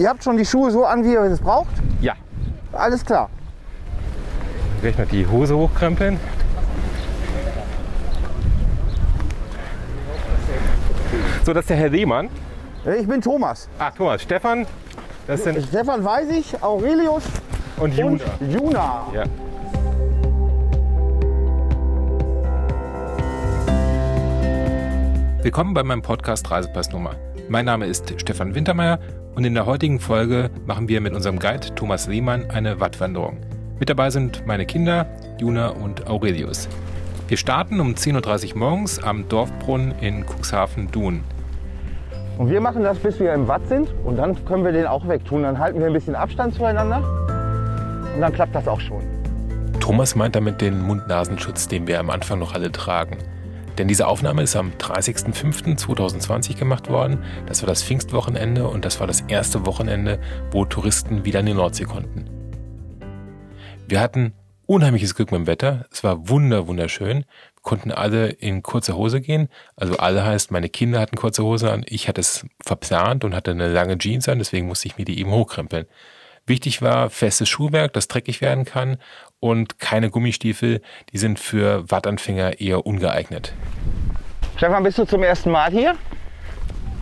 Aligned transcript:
Ihr 0.00 0.08
habt 0.08 0.24
schon 0.24 0.38
die 0.38 0.46
Schuhe 0.46 0.70
so 0.70 0.86
an, 0.86 1.04
wie 1.04 1.12
ihr 1.12 1.20
es 1.24 1.40
braucht? 1.40 1.74
Ja. 2.00 2.14
Alles 2.72 3.04
klar. 3.04 3.28
Gleich 4.80 4.96
noch 4.96 5.06
die 5.06 5.26
Hose 5.26 5.54
hochkrempeln. 5.54 6.18
So, 11.44 11.52
das 11.52 11.64
ist 11.64 11.68
der 11.68 11.76
Herr 11.76 11.90
Lehmann. 11.90 12.30
Ich 12.98 13.06
bin 13.06 13.20
Thomas. 13.20 13.68
Ah, 13.78 13.90
Thomas, 13.90 14.22
Stefan, 14.22 14.66
das 15.26 15.44
sind 15.44 15.62
Stefan 15.66 16.02
weiß 16.02 16.30
ich, 16.30 16.62
Aurelius 16.62 17.24
und 17.76 17.94
Juna. 17.94 18.24
und 18.40 18.52
Juna. 18.54 19.06
Ja. 19.12 19.24
Willkommen 25.42 25.74
bei 25.74 25.82
meinem 25.82 26.00
Podcast 26.00 26.50
Reisepassnummer. 26.50 27.16
Mein 27.50 27.66
Name 27.66 27.84
ist 27.84 28.18
Stefan 28.18 28.54
Wintermeyer 28.54 28.98
und 29.40 29.46
in 29.46 29.54
der 29.54 29.64
heutigen 29.64 30.00
Folge 30.00 30.50
machen 30.66 30.86
wir 30.90 31.00
mit 31.00 31.14
unserem 31.14 31.38
Guide 31.38 31.74
Thomas 31.74 32.06
Lehmann 32.06 32.50
eine 32.50 32.78
Wattwanderung. 32.78 33.38
Mit 33.78 33.88
dabei 33.88 34.10
sind 34.10 34.46
meine 34.46 34.66
Kinder, 34.66 35.06
Juna 35.38 35.68
und 35.68 36.06
Aurelius. 36.08 36.68
Wir 37.26 37.38
starten 37.38 37.80
um 37.80 37.94
10.30 37.94 38.52
Uhr 38.52 38.58
morgens 38.58 39.02
am 39.02 39.26
Dorfbrunnen 39.30 39.94
in 40.02 40.26
Cuxhaven-Dun. 40.26 41.24
Und 42.36 42.50
wir 42.50 42.60
machen 42.60 42.82
das, 42.82 42.98
bis 42.98 43.18
wir 43.18 43.32
im 43.32 43.48
Watt 43.48 43.66
sind 43.66 43.88
und 44.04 44.16
dann 44.16 44.44
können 44.44 44.62
wir 44.62 44.72
den 44.72 44.86
auch 44.86 45.08
wegtun. 45.08 45.44
Dann 45.44 45.58
halten 45.58 45.80
wir 45.80 45.86
ein 45.86 45.94
bisschen 45.94 46.16
Abstand 46.16 46.54
zueinander 46.54 46.98
und 48.14 48.20
dann 48.20 48.34
klappt 48.34 48.54
das 48.54 48.68
auch 48.68 48.80
schon. 48.80 49.00
Thomas 49.80 50.16
meint 50.16 50.36
damit 50.36 50.60
den 50.60 50.82
Mund-Nasenschutz, 50.82 51.66
den 51.66 51.86
wir 51.86 51.98
am 51.98 52.10
Anfang 52.10 52.40
noch 52.40 52.52
alle 52.52 52.70
tragen. 52.72 53.16
Denn 53.78 53.88
diese 53.88 54.06
Aufnahme 54.06 54.42
ist 54.42 54.56
am 54.56 54.72
30.05.2020 54.72 56.58
gemacht 56.58 56.88
worden. 56.88 57.24
Das 57.46 57.62
war 57.62 57.66
das 57.66 57.82
Pfingstwochenende 57.82 58.68
und 58.68 58.84
das 58.84 59.00
war 59.00 59.06
das 59.06 59.22
erste 59.22 59.66
Wochenende, 59.66 60.20
wo 60.50 60.64
Touristen 60.64 61.24
wieder 61.24 61.40
in 61.40 61.46
die 61.46 61.54
Nordsee 61.54 61.84
konnten. 61.84 62.28
Wir 63.86 64.00
hatten 64.00 64.34
unheimliches 64.66 65.16
Glück 65.16 65.32
mit 65.32 65.40
dem 65.40 65.46
Wetter. 65.48 65.86
Es 65.90 66.04
war 66.04 66.28
wunder, 66.28 66.68
wunderschön. 66.68 67.24
Wir 67.54 67.62
konnten 67.62 67.90
alle 67.90 68.28
in 68.28 68.62
kurzer 68.62 68.94
Hose 68.96 69.20
gehen. 69.20 69.48
Also 69.74 69.96
alle 69.96 70.24
heißt, 70.24 70.52
meine 70.52 70.68
Kinder 70.68 71.00
hatten 71.00 71.16
kurze 71.16 71.42
Hose 71.42 71.72
an. 71.72 71.84
Ich 71.88 72.06
hatte 72.06 72.20
es 72.20 72.46
verplant 72.64 73.24
und 73.24 73.34
hatte 73.34 73.50
eine 73.50 73.66
lange 73.66 73.98
Jeans 73.98 74.28
an, 74.28 74.38
deswegen 74.38 74.68
musste 74.68 74.86
ich 74.86 74.96
mir 74.96 75.04
die 75.04 75.18
eben 75.18 75.32
hochkrempeln. 75.32 75.86
Wichtig 76.46 76.82
war 76.82 77.10
festes 77.10 77.48
Schuhwerk, 77.48 77.92
das 77.92 78.08
dreckig 78.08 78.40
werden 78.40 78.64
kann 78.64 78.98
und 79.40 79.78
keine 79.78 80.10
Gummistiefel, 80.10 80.80
die 81.12 81.18
sind 81.18 81.38
für 81.38 81.90
Wattanfänger 81.90 82.60
eher 82.60 82.86
ungeeignet. 82.86 83.52
Stefan, 84.56 84.82
bist 84.82 84.98
du 84.98 85.04
zum 85.06 85.22
ersten 85.22 85.50
Mal 85.50 85.70
hier? 85.70 85.96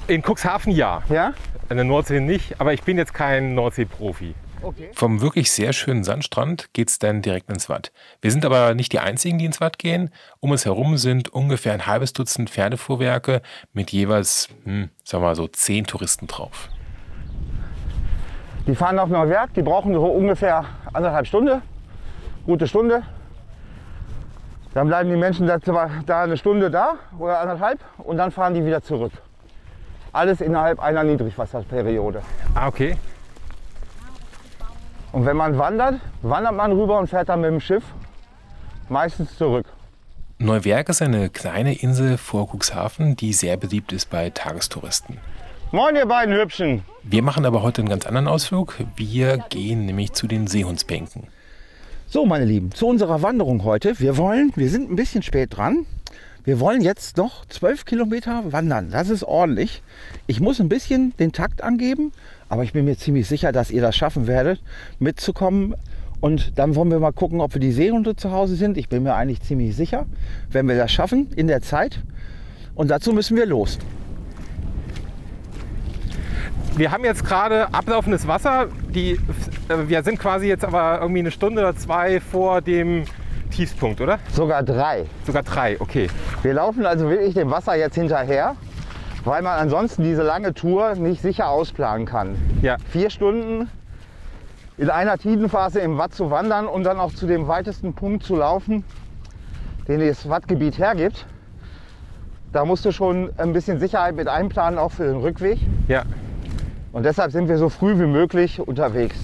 In 0.06 0.22
Cuxhaven 0.22 0.72
ja, 0.72 1.02
Ja? 1.10 1.34
in 1.68 1.76
der 1.76 1.84
Nordsee 1.84 2.20
nicht, 2.20 2.60
aber 2.60 2.72
ich 2.72 2.82
bin 2.82 2.96
jetzt 2.96 3.12
kein 3.12 3.54
Nordsee-Profi. 3.54 4.34
Okay. 4.62 4.90
Vom 4.94 5.20
wirklich 5.20 5.52
sehr 5.52 5.72
schönen 5.72 6.02
Sandstrand 6.02 6.72
geht's 6.72 6.98
dann 6.98 7.22
direkt 7.22 7.50
ins 7.50 7.68
Watt. 7.68 7.92
Wir 8.20 8.32
sind 8.32 8.44
aber 8.44 8.74
nicht 8.74 8.92
die 8.92 8.98
einzigen, 8.98 9.38
die 9.38 9.44
ins 9.44 9.60
Watt 9.60 9.78
gehen. 9.78 10.10
Um 10.40 10.50
uns 10.50 10.64
herum 10.64 10.96
sind 10.96 11.28
ungefähr 11.28 11.72
ein 11.74 11.86
halbes 11.86 12.12
Dutzend 12.12 12.50
Pferdefuhrwerke 12.50 13.42
mit 13.72 13.92
jeweils, 13.92 14.48
hm, 14.64 14.88
sagen 15.04 15.22
wir 15.22 15.28
mal 15.28 15.36
so, 15.36 15.46
zehn 15.46 15.84
Touristen 15.86 16.26
drauf. 16.26 16.70
Die 18.66 18.74
fahren 18.74 18.96
nach 18.96 19.06
Neuwerk, 19.06 19.54
die 19.54 19.62
brauchen 19.62 19.94
so 19.94 20.04
ungefähr 20.06 20.64
anderthalb 20.92 21.26
Stunden, 21.26 21.62
gute 22.48 22.66
Stunde. 22.66 23.02
Dann 24.72 24.86
bleiben 24.86 25.10
die 25.10 25.16
Menschen 25.16 25.46
da, 25.46 26.22
eine 26.22 26.36
Stunde 26.38 26.70
da 26.70 26.94
oder 27.18 27.40
anderthalb 27.40 27.78
und 27.98 28.16
dann 28.16 28.30
fahren 28.30 28.54
die 28.54 28.64
wieder 28.64 28.82
zurück. 28.82 29.12
Alles 30.12 30.40
innerhalb 30.40 30.80
einer 30.80 31.04
Niedrigwasserperiode. 31.04 32.22
Ah, 32.54 32.68
okay. 32.68 32.96
Und 35.12 35.26
wenn 35.26 35.36
man 35.36 35.58
wandert, 35.58 35.96
wandert 36.22 36.54
man 36.54 36.72
rüber 36.72 36.98
und 36.98 37.08
fährt 37.08 37.28
dann 37.28 37.42
mit 37.42 37.50
dem 37.50 37.60
Schiff 37.60 37.84
meistens 38.88 39.36
zurück. 39.36 39.66
Neuwerk 40.38 40.88
ist 40.88 41.02
eine 41.02 41.28
kleine 41.28 41.74
Insel 41.74 42.16
vor 42.16 42.48
Cuxhaven, 42.48 43.14
die 43.14 43.34
sehr 43.34 43.58
beliebt 43.58 43.92
ist 43.92 44.08
bei 44.08 44.30
Tagestouristen. 44.30 45.18
Moin 45.70 45.96
ihr 45.96 46.06
beiden 46.06 46.34
Hübschen. 46.34 46.82
Wir 47.02 47.22
machen 47.22 47.44
aber 47.44 47.62
heute 47.62 47.82
einen 47.82 47.90
ganz 47.90 48.06
anderen 48.06 48.26
Ausflug. 48.26 48.76
Wir 48.96 49.36
gehen 49.50 49.84
nämlich 49.84 50.14
zu 50.14 50.26
den 50.26 50.46
Seehundsbänken. 50.46 51.26
So, 52.10 52.24
meine 52.24 52.46
Lieben, 52.46 52.72
zu 52.72 52.86
unserer 52.86 53.20
Wanderung 53.20 53.64
heute. 53.64 54.00
Wir 54.00 54.16
wollen, 54.16 54.50
wir 54.56 54.70
sind 54.70 54.90
ein 54.90 54.96
bisschen 54.96 55.22
spät 55.22 55.54
dran. 55.54 55.84
Wir 56.42 56.58
wollen 56.58 56.80
jetzt 56.80 57.18
noch 57.18 57.44
12 57.44 57.84
Kilometer 57.84 58.50
wandern. 58.50 58.88
Das 58.90 59.10
ist 59.10 59.24
ordentlich. 59.24 59.82
Ich 60.26 60.40
muss 60.40 60.58
ein 60.58 60.70
bisschen 60.70 61.14
den 61.18 61.32
Takt 61.32 61.62
angeben, 61.62 62.12
aber 62.48 62.64
ich 62.64 62.72
bin 62.72 62.86
mir 62.86 62.96
ziemlich 62.96 63.28
sicher, 63.28 63.52
dass 63.52 63.70
ihr 63.70 63.82
das 63.82 63.94
schaffen 63.94 64.26
werdet, 64.26 64.62
mitzukommen. 64.98 65.74
Und 66.20 66.58
dann 66.58 66.76
wollen 66.76 66.90
wir 66.90 66.98
mal 66.98 67.12
gucken, 67.12 67.42
ob 67.42 67.52
wir 67.52 67.60
die 67.60 67.72
Seehunde 67.72 68.16
zu 68.16 68.32
Hause 68.32 68.56
sind. 68.56 68.78
Ich 68.78 68.88
bin 68.88 69.02
mir 69.02 69.14
eigentlich 69.14 69.42
ziemlich 69.42 69.76
sicher, 69.76 70.06
wenn 70.50 70.66
wir 70.66 70.78
das 70.78 70.90
schaffen 70.90 71.28
in 71.36 71.46
der 71.46 71.60
Zeit. 71.60 72.02
Und 72.74 72.90
dazu 72.90 73.12
müssen 73.12 73.36
wir 73.36 73.44
los. 73.44 73.78
Wir 76.78 76.92
haben 76.92 77.04
jetzt 77.04 77.24
gerade 77.24 77.74
ablaufendes 77.74 78.28
Wasser. 78.28 78.68
Die, 78.90 79.14
äh, 79.68 79.88
wir 79.88 80.04
sind 80.04 80.20
quasi 80.20 80.46
jetzt 80.46 80.64
aber 80.64 81.00
irgendwie 81.00 81.18
eine 81.18 81.32
Stunde 81.32 81.60
oder 81.60 81.74
zwei 81.74 82.20
vor 82.20 82.60
dem 82.60 83.02
Tiefpunkt, 83.50 84.00
oder? 84.00 84.20
Sogar 84.32 84.62
drei. 84.62 85.06
Sogar 85.26 85.42
drei, 85.42 85.76
okay. 85.80 86.06
Wir 86.42 86.54
laufen 86.54 86.86
also 86.86 87.10
wirklich 87.10 87.34
dem 87.34 87.50
Wasser 87.50 87.74
jetzt 87.74 87.96
hinterher, 87.96 88.54
weil 89.24 89.42
man 89.42 89.58
ansonsten 89.58 90.04
diese 90.04 90.22
lange 90.22 90.54
Tour 90.54 90.94
nicht 90.94 91.20
sicher 91.20 91.48
ausplanen 91.48 92.06
kann. 92.06 92.36
Ja, 92.62 92.76
Vier 92.92 93.10
Stunden 93.10 93.68
in 94.76 94.88
einer 94.88 95.18
Tidenphase 95.18 95.80
im 95.80 95.98
Watt 95.98 96.14
zu 96.14 96.30
wandern 96.30 96.68
und 96.68 96.84
dann 96.84 97.00
auch 97.00 97.12
zu 97.12 97.26
dem 97.26 97.48
weitesten 97.48 97.92
Punkt 97.92 98.22
zu 98.22 98.36
laufen, 98.36 98.84
den 99.88 99.98
das 99.98 100.28
Wattgebiet 100.28 100.78
hergibt. 100.78 101.26
Da 102.52 102.64
musst 102.64 102.84
du 102.84 102.92
schon 102.92 103.30
ein 103.36 103.52
bisschen 103.52 103.80
Sicherheit 103.80 104.14
mit 104.14 104.28
einplanen, 104.28 104.78
auch 104.78 104.92
für 104.92 105.08
den 105.08 105.16
Rückweg. 105.16 105.58
ja. 105.88 106.04
Und 106.92 107.04
deshalb 107.04 107.32
sind 107.32 107.48
wir 107.48 107.58
so 107.58 107.68
früh 107.68 107.98
wie 107.98 108.06
möglich 108.06 108.60
unterwegs. 108.60 109.16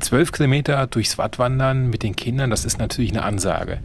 Zwölf 0.00 0.30
Kilometer 0.32 0.86
durchs 0.86 1.18
Watt 1.18 1.38
wandern 1.38 1.88
mit 1.88 2.02
den 2.02 2.14
Kindern, 2.14 2.50
das 2.50 2.64
ist 2.64 2.78
natürlich 2.78 3.10
eine 3.10 3.22
Ansage. 3.22 3.78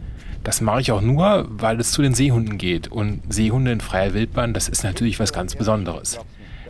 Das 0.44 0.60
mache 0.60 0.80
ich 0.80 0.92
auch 0.92 1.00
nur, 1.00 1.46
weil 1.48 1.80
es 1.80 1.92
zu 1.92 2.02
den 2.02 2.14
Seehunden 2.14 2.58
geht. 2.58 2.88
Und 2.88 3.22
Seehunde 3.28 3.72
in 3.72 3.80
freier 3.80 4.12
Wildbahn, 4.12 4.54
das 4.54 4.68
ist 4.68 4.84
natürlich 4.84 5.18
was 5.18 5.32
ganz 5.32 5.54
Besonderes. 5.54 6.18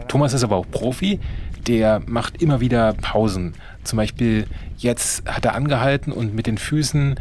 Thomas 0.09 0.33
ist 0.35 0.45
aber 0.45 0.57
auch 0.57 0.67
Profi, 0.71 1.21
der 1.67 2.01
macht 2.07 2.43
immer 2.43 2.61
wieder 2.61 2.93
Pausen. 2.95 3.55
Zum 3.85 3.97
Beispiel 3.97 4.47
jetzt 4.77 5.29
hat 5.29 5.45
er 5.45 5.55
angehalten 5.55 6.13
und 6.13 6.35
mit 6.35 6.47
den 6.47 6.59
Füßen 6.59 7.19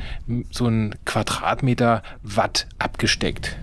so 0.52 0.68
einen 0.68 0.96
Quadratmeter 1.06 2.04
Watt 2.24 2.68
abgesteckt. 2.80 3.58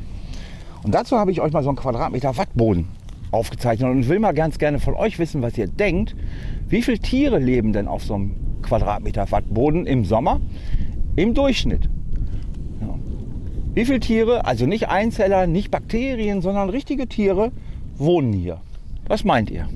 Und 0.82 0.94
dazu 0.94 1.18
habe 1.18 1.30
ich 1.30 1.40
euch 1.40 1.52
mal 1.52 1.62
so 1.62 1.68
einen 1.68 1.78
Quadratmeter 1.78 2.36
Wattboden 2.36 2.97
aufgezeichnet 3.30 3.90
und 3.90 4.08
will 4.08 4.18
mal 4.18 4.32
ganz 4.32 4.58
gerne 4.58 4.78
von 4.78 4.94
euch 4.94 5.18
wissen, 5.18 5.42
was 5.42 5.56
ihr 5.58 5.66
denkt. 5.66 6.14
Wie 6.68 6.82
viele 6.82 6.98
Tiere 6.98 7.38
leben 7.38 7.72
denn 7.72 7.88
auf 7.88 8.04
so 8.04 8.14
einem 8.14 8.36
Quadratmeter 8.62 9.30
Wattboden 9.30 9.86
im 9.86 10.04
Sommer 10.04 10.40
im 11.16 11.34
Durchschnitt? 11.34 11.88
Ja. 12.80 12.94
Wie 13.74 13.84
viele 13.84 14.00
Tiere, 14.00 14.44
also 14.44 14.66
nicht 14.66 14.88
Einzeller, 14.88 15.46
nicht 15.46 15.70
Bakterien, 15.70 16.42
sondern 16.42 16.70
richtige 16.70 17.06
Tiere, 17.06 17.52
wohnen 17.96 18.32
hier? 18.32 18.60
Was 19.06 19.24
meint 19.24 19.50
ihr? 19.50 19.68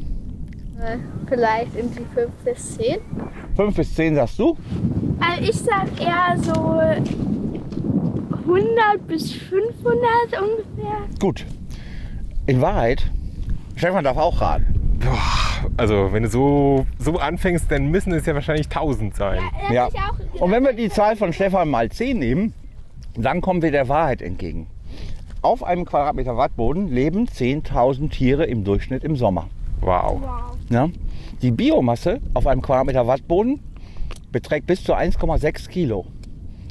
Äh, 0.80 0.98
Vielleicht 1.28 1.74
irgendwie 1.76 2.04
5 2.14 2.30
bis 2.44 2.76
10. 2.76 2.96
Fünf 3.56 3.76
bis 3.76 3.94
zehn 3.94 4.14
sagst 4.14 4.38
du? 4.38 4.56
Also 5.20 5.50
ich 5.50 5.56
sag 5.56 5.86
eher 6.00 6.36
so 6.42 6.52
100 8.52 9.06
bis 9.06 9.32
500 9.32 10.02
ungefähr. 10.40 10.98
Gut. 11.18 11.46
In 12.46 12.60
Wahrheit, 12.60 13.10
Stefan 13.82 14.04
darf 14.04 14.16
auch 14.16 14.40
raten. 14.40 15.00
Boah, 15.00 15.68
also 15.76 16.12
wenn 16.12 16.22
du 16.22 16.28
so, 16.28 16.86
so 17.00 17.18
anfängst, 17.18 17.68
dann 17.68 17.90
müssen 17.90 18.12
es 18.12 18.24
ja 18.26 18.32
wahrscheinlich 18.32 18.66
1000 18.66 19.16
sein. 19.16 19.40
Ja. 19.72 19.88
auch 19.88 20.40
Und 20.40 20.52
wenn 20.52 20.62
wir 20.62 20.72
die 20.72 20.88
Zahl 20.88 21.16
von 21.16 21.32
Stefan 21.32 21.68
mal 21.68 21.90
10 21.90 22.16
nehmen, 22.16 22.54
dann 23.16 23.40
kommen 23.40 23.60
wir 23.60 23.72
der 23.72 23.88
Wahrheit 23.88 24.22
entgegen. 24.22 24.68
Auf 25.40 25.64
einem 25.64 25.84
Quadratmeter 25.84 26.36
Wattboden 26.36 26.92
leben 26.92 27.26
10.000 27.26 28.10
Tiere 28.10 28.44
im 28.44 28.62
Durchschnitt 28.62 29.02
im 29.02 29.16
Sommer. 29.16 29.48
Wow. 29.80 30.20
Wow. 30.20 30.56
Ja? 30.70 30.88
Die 31.42 31.50
Biomasse 31.50 32.20
auf 32.34 32.46
einem 32.46 32.62
Quadratmeter 32.62 33.08
Wattboden 33.08 33.58
beträgt 34.30 34.68
bis 34.68 34.84
zu 34.84 34.94
1,6 34.94 35.68
Kilo. 35.68 36.06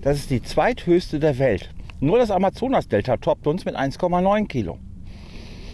Das 0.01 0.15
ist 0.15 0.29
die 0.29 0.41
zweithöchste 0.41 1.19
der 1.19 1.37
Welt. 1.39 1.71
Nur 1.99 2.19
das 2.19 2.31
Amazonas-Delta 2.31 3.17
toppt 3.17 3.47
uns 3.47 3.65
mit 3.65 3.75
1,9 3.75 4.47
Kilo. 4.47 4.79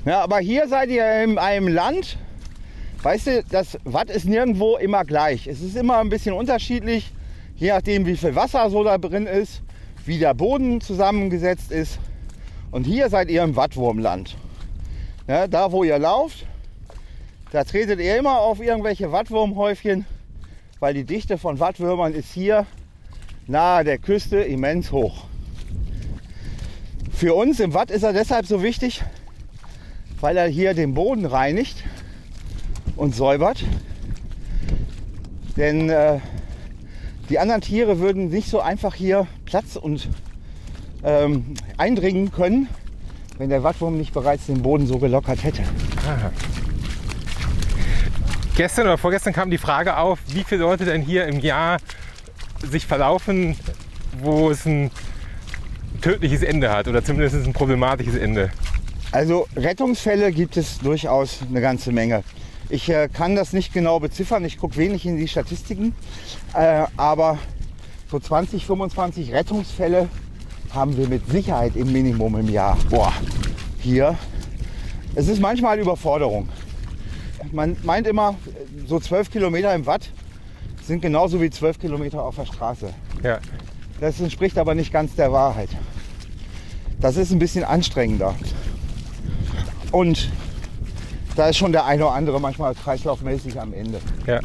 Ja, 0.07 0.21
aber 0.21 0.39
hier 0.39 0.69
seid 0.69 0.89
ihr 0.89 1.21
in 1.21 1.37
einem 1.37 1.67
Land, 1.67 2.17
weißt 3.03 3.27
du, 3.27 3.43
das 3.43 3.77
Watt 3.83 4.09
ist 4.09 4.23
nirgendwo 4.23 4.77
immer 4.77 5.03
gleich. 5.03 5.47
Es 5.47 5.59
ist 5.59 5.75
immer 5.75 5.97
ein 5.97 6.07
bisschen 6.07 6.33
unterschiedlich, 6.33 7.11
je 7.57 7.71
nachdem 7.71 8.05
wie 8.05 8.15
viel 8.15 8.33
Wasser 8.33 8.69
so 8.69 8.85
da 8.85 8.97
drin 8.97 9.27
ist, 9.27 9.63
wie 10.05 10.17
der 10.17 10.33
Boden 10.33 10.79
zusammengesetzt 10.79 11.73
ist. 11.73 11.99
Und 12.71 12.85
hier 12.85 13.09
seid 13.09 13.29
ihr 13.29 13.43
im 13.43 13.57
Wattwurmland. 13.57 14.37
Ja, 15.27 15.45
da 15.45 15.73
wo 15.73 15.83
ihr 15.83 15.99
lauft, 15.99 16.45
Da 17.51 17.65
tretet 17.65 17.99
ihr 17.99 18.17
immer 18.17 18.39
auf 18.39 18.61
irgendwelche 18.61 19.11
Wattwurmhäufchen, 19.11 20.05
weil 20.79 20.93
die 20.93 21.03
Dichte 21.03 21.37
von 21.37 21.59
Wattwürmern 21.59 22.13
ist 22.13 22.31
hier 22.31 22.65
nahe 23.45 23.83
der 23.83 23.97
Küste 23.97 24.37
immens 24.37 24.93
hoch. 24.93 25.25
Für 27.11 27.33
uns 27.33 27.59
im 27.59 27.73
Watt 27.73 27.91
ist 27.91 28.03
er 28.03 28.13
deshalb 28.13 28.45
so 28.45 28.63
wichtig, 28.63 29.03
weil 30.21 30.37
er 30.37 30.47
hier 30.47 30.73
den 30.73 30.93
Boden 30.93 31.25
reinigt 31.25 31.83
und 32.95 33.15
säubert. 33.15 33.63
Denn 35.55 35.89
äh, 35.89 36.19
die 37.29 37.39
anderen 37.39 37.61
Tiere 37.61 37.99
würden 37.99 38.29
nicht 38.29 38.49
so 38.49 38.59
einfach 38.59 38.95
hier 38.95 39.27
Platz 39.45 39.75
und 39.75 40.07
ähm, 41.03 41.55
eindringen 41.77 42.31
können, 42.31 42.67
wenn 43.37 43.49
der 43.49 43.63
Wattwurm 43.63 43.97
nicht 43.97 44.13
bereits 44.13 44.45
den 44.45 44.61
Boden 44.61 44.87
so 44.87 44.97
gelockert 44.97 45.43
hätte. 45.43 45.63
Gestern 48.55 48.87
oder 48.87 48.97
vorgestern 48.97 49.33
kam 49.33 49.51
die 49.51 49.57
Frage 49.57 49.97
auf, 49.97 50.19
wie 50.29 50.43
viele 50.43 50.61
Leute 50.61 50.85
denn 50.85 51.01
hier 51.01 51.27
im 51.27 51.39
Jahr 51.39 51.77
sich 52.63 52.87
verlaufen, 52.87 53.55
wo 54.19 54.49
es 54.49 54.65
ein 54.65 54.89
tödliches 56.01 56.41
Ende 56.41 56.71
hat 56.71 56.87
oder 56.87 57.03
zumindest 57.03 57.45
ein 57.45 57.53
problematisches 57.53 58.15
Ende. 58.15 58.51
Also 59.11 59.47
Rettungsfälle 59.55 60.31
gibt 60.31 60.57
es 60.57 60.79
durchaus 60.79 61.39
eine 61.47 61.61
ganze 61.61 61.91
Menge. 61.91 62.23
Ich 62.69 62.89
äh, 62.89 63.07
kann 63.07 63.35
das 63.35 63.53
nicht 63.53 63.73
genau 63.73 63.99
beziffern, 63.99 64.43
ich 64.43 64.57
gucke 64.57 64.75
wenig 64.75 65.05
in 65.05 65.17
die 65.17 65.27
Statistiken, 65.27 65.95
äh, 66.53 66.83
aber 66.97 67.37
so 68.11 68.19
20, 68.19 68.65
25 68.65 69.31
Rettungsfälle 69.31 70.09
haben 70.73 70.97
wir 70.97 71.07
mit 71.07 71.29
Sicherheit 71.29 71.77
im 71.77 71.93
Minimum 71.93 72.35
im 72.39 72.49
Jahr. 72.49 72.77
Boah, 72.89 73.13
hier. 73.79 74.17
Es 75.15 75.29
ist 75.29 75.39
manchmal 75.39 75.79
Überforderung. 75.79 76.49
Man 77.51 77.77
meint 77.83 78.07
immer, 78.07 78.35
so 78.85 78.99
12 78.99 79.31
Kilometer 79.31 79.73
im 79.73 79.85
Watt 79.85 80.11
sind 80.83 81.01
genauso 81.01 81.41
wie 81.41 81.49
12 81.49 81.79
Kilometer 81.79 82.21
auf 82.21 82.35
der 82.35 82.45
Straße. 82.45 82.93
Ja. 83.23 83.39
Das 84.01 84.19
entspricht 84.19 84.57
aber 84.57 84.75
nicht 84.75 84.91
ganz 84.91 85.15
der 85.15 85.31
Wahrheit. 85.31 85.69
Das 86.99 87.15
ist 87.15 87.31
ein 87.31 87.39
bisschen 87.39 87.63
anstrengender. 87.63 88.35
Und 89.97 90.29
da 91.35 91.49
ist 91.49 91.57
schon 91.57 91.71
der 91.71 91.85
eine 91.85 92.05
oder 92.05 92.13
andere 92.13 92.39
manchmal 92.39 92.75
kreislaufmäßig 92.75 93.59
am 93.59 93.73
Ende. 93.73 93.99
Ja. 94.27 94.41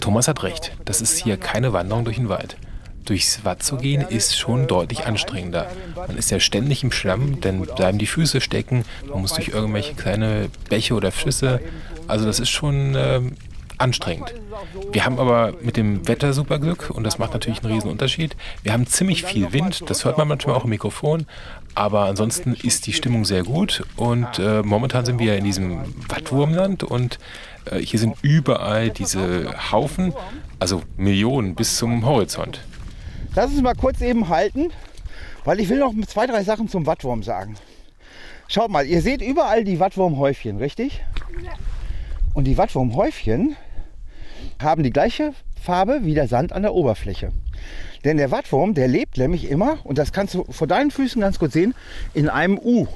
Thomas 0.00 0.28
hat 0.28 0.42
recht, 0.42 0.72
das 0.84 1.00
ist 1.00 1.16
hier 1.16 1.38
keine 1.38 1.72
Wanderung 1.72 2.04
durch 2.04 2.18
den 2.18 2.28
Wald. 2.28 2.58
Durchs 3.06 3.46
Watt 3.46 3.62
zu 3.62 3.78
gehen 3.78 4.02
ist 4.02 4.36
schon 4.36 4.66
deutlich 4.66 5.06
anstrengender. 5.06 5.70
Man 5.96 6.18
ist 6.18 6.30
ja 6.30 6.40
ständig 6.40 6.84
im 6.84 6.92
Schlamm, 6.92 7.40
denn 7.40 7.62
bleiben 7.62 7.96
die 7.96 8.06
Füße 8.06 8.42
stecken, 8.42 8.84
man 9.08 9.22
muss 9.22 9.32
durch 9.32 9.48
irgendwelche 9.48 9.94
kleine 9.94 10.50
Bäche 10.68 10.92
oder 10.92 11.10
Flüsse. 11.10 11.62
Also 12.06 12.26
das 12.26 12.38
ist 12.38 12.50
schon 12.50 12.94
ähm, 12.98 13.36
anstrengend. 13.78 14.34
Wir 14.92 15.04
haben 15.04 15.18
aber 15.18 15.54
mit 15.60 15.76
dem 15.76 16.06
Wetter 16.06 16.32
super 16.32 16.58
Glück 16.58 16.90
und 16.90 17.04
das 17.04 17.18
macht 17.18 17.32
natürlich 17.32 17.62
einen 17.62 17.72
riesen 17.72 17.90
Unterschied. 17.90 18.36
Wir 18.62 18.72
haben 18.72 18.86
ziemlich 18.86 19.24
viel 19.24 19.52
Wind, 19.52 19.88
das 19.88 20.04
hört 20.04 20.18
man 20.18 20.28
manchmal 20.28 20.56
auch 20.56 20.64
im 20.64 20.70
Mikrofon, 20.70 21.26
aber 21.74 22.04
ansonsten 22.04 22.54
ist 22.54 22.86
die 22.86 22.92
Stimmung 22.92 23.24
sehr 23.24 23.42
gut 23.42 23.84
und 23.96 24.38
äh, 24.38 24.62
momentan 24.62 25.04
sind 25.04 25.18
wir 25.18 25.36
in 25.36 25.44
diesem 25.44 25.80
Wattwurmland 26.08 26.84
und 26.84 27.18
äh, 27.66 27.78
hier 27.78 27.98
sind 27.98 28.16
überall 28.22 28.90
diese 28.90 29.54
Haufen, 29.72 30.12
also 30.60 30.82
Millionen 30.96 31.54
bis 31.54 31.76
zum 31.76 32.04
Horizont. 32.06 32.60
Lass 33.34 33.50
uns 33.50 33.62
mal 33.62 33.74
kurz 33.74 34.00
eben 34.00 34.28
halten, 34.28 34.70
weil 35.44 35.58
ich 35.58 35.68
will 35.68 35.80
noch 35.80 35.92
zwei, 36.06 36.26
drei 36.26 36.44
Sachen 36.44 36.68
zum 36.68 36.86
Wattwurm 36.86 37.22
sagen. 37.22 37.56
Schaut 38.46 38.70
mal, 38.70 38.86
ihr 38.86 39.00
seht 39.02 39.22
überall 39.22 39.64
die 39.64 39.80
Wattwurmhäufchen, 39.80 40.58
richtig? 40.58 41.02
Und 42.34 42.44
die 42.44 42.58
Wattwurmhäufchen 42.58 43.56
haben 44.60 44.82
die 44.82 44.90
gleiche 44.90 45.32
Farbe 45.60 46.00
wie 46.02 46.14
der 46.14 46.28
Sand 46.28 46.52
an 46.52 46.62
der 46.62 46.74
Oberfläche. 46.74 47.32
Denn 48.04 48.18
der 48.18 48.30
Wattwurm, 48.30 48.74
der 48.74 48.86
lebt 48.86 49.16
nämlich 49.16 49.50
immer, 49.50 49.78
und 49.84 49.96
das 49.96 50.12
kannst 50.12 50.34
du 50.34 50.44
vor 50.50 50.66
deinen 50.66 50.90
Füßen 50.90 51.20
ganz 51.20 51.38
gut 51.38 51.52
sehen, 51.52 51.74
in 52.12 52.28
einem 52.28 52.58
U. 52.58 52.86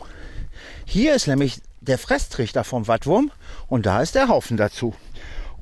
Hier 0.85 1.15
ist 1.15 1.27
nämlich 1.27 1.61
der 1.81 1.99
Fresstrichter 1.99 2.65
vom 2.65 2.89
Wattwurm 2.89 3.31
und 3.69 3.87
da 3.87 4.03
ist 4.03 4.15
der 4.15 4.29
Haufen 4.29 4.57
dazu. 4.57 4.95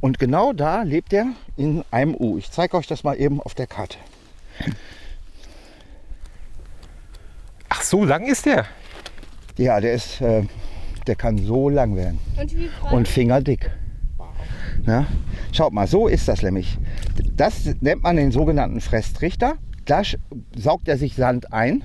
Und 0.00 0.18
genau 0.18 0.52
da 0.52 0.82
lebt 0.82 1.12
er 1.12 1.26
in 1.56 1.84
einem 1.90 2.14
U. 2.14 2.38
Ich 2.38 2.50
zeige 2.50 2.76
euch 2.76 2.86
das 2.86 3.04
mal 3.04 3.14
eben 3.14 3.40
auf 3.40 3.54
der 3.54 3.66
Karte. 3.66 3.98
Ach, 7.68 7.82
so 7.82 8.04
lang 8.04 8.26
ist 8.26 8.46
der? 8.46 8.66
Ja, 9.56 9.80
der 9.80 9.94
ist, 9.94 10.20
äh, 10.20 10.42
der 11.06 11.14
kann 11.14 11.38
so 11.38 11.68
lang 11.68 11.96
werden 11.96 12.18
Und 12.36 12.54
und 12.92 13.08
fingerdick. 13.08 13.70
Na? 14.84 15.06
Schaut 15.52 15.72
mal, 15.72 15.86
so 15.86 16.08
ist 16.08 16.28
das 16.28 16.42
nämlich. 16.42 16.78
Das 17.36 17.74
nennt 17.80 18.02
man 18.02 18.16
den 18.16 18.30
sogenannten 18.30 18.80
Fresstrichter. 18.80 19.56
Da 19.84 20.02
saugt 20.56 20.88
er 20.88 20.98
sich 20.98 21.14
Sand 21.14 21.52
ein. 21.52 21.84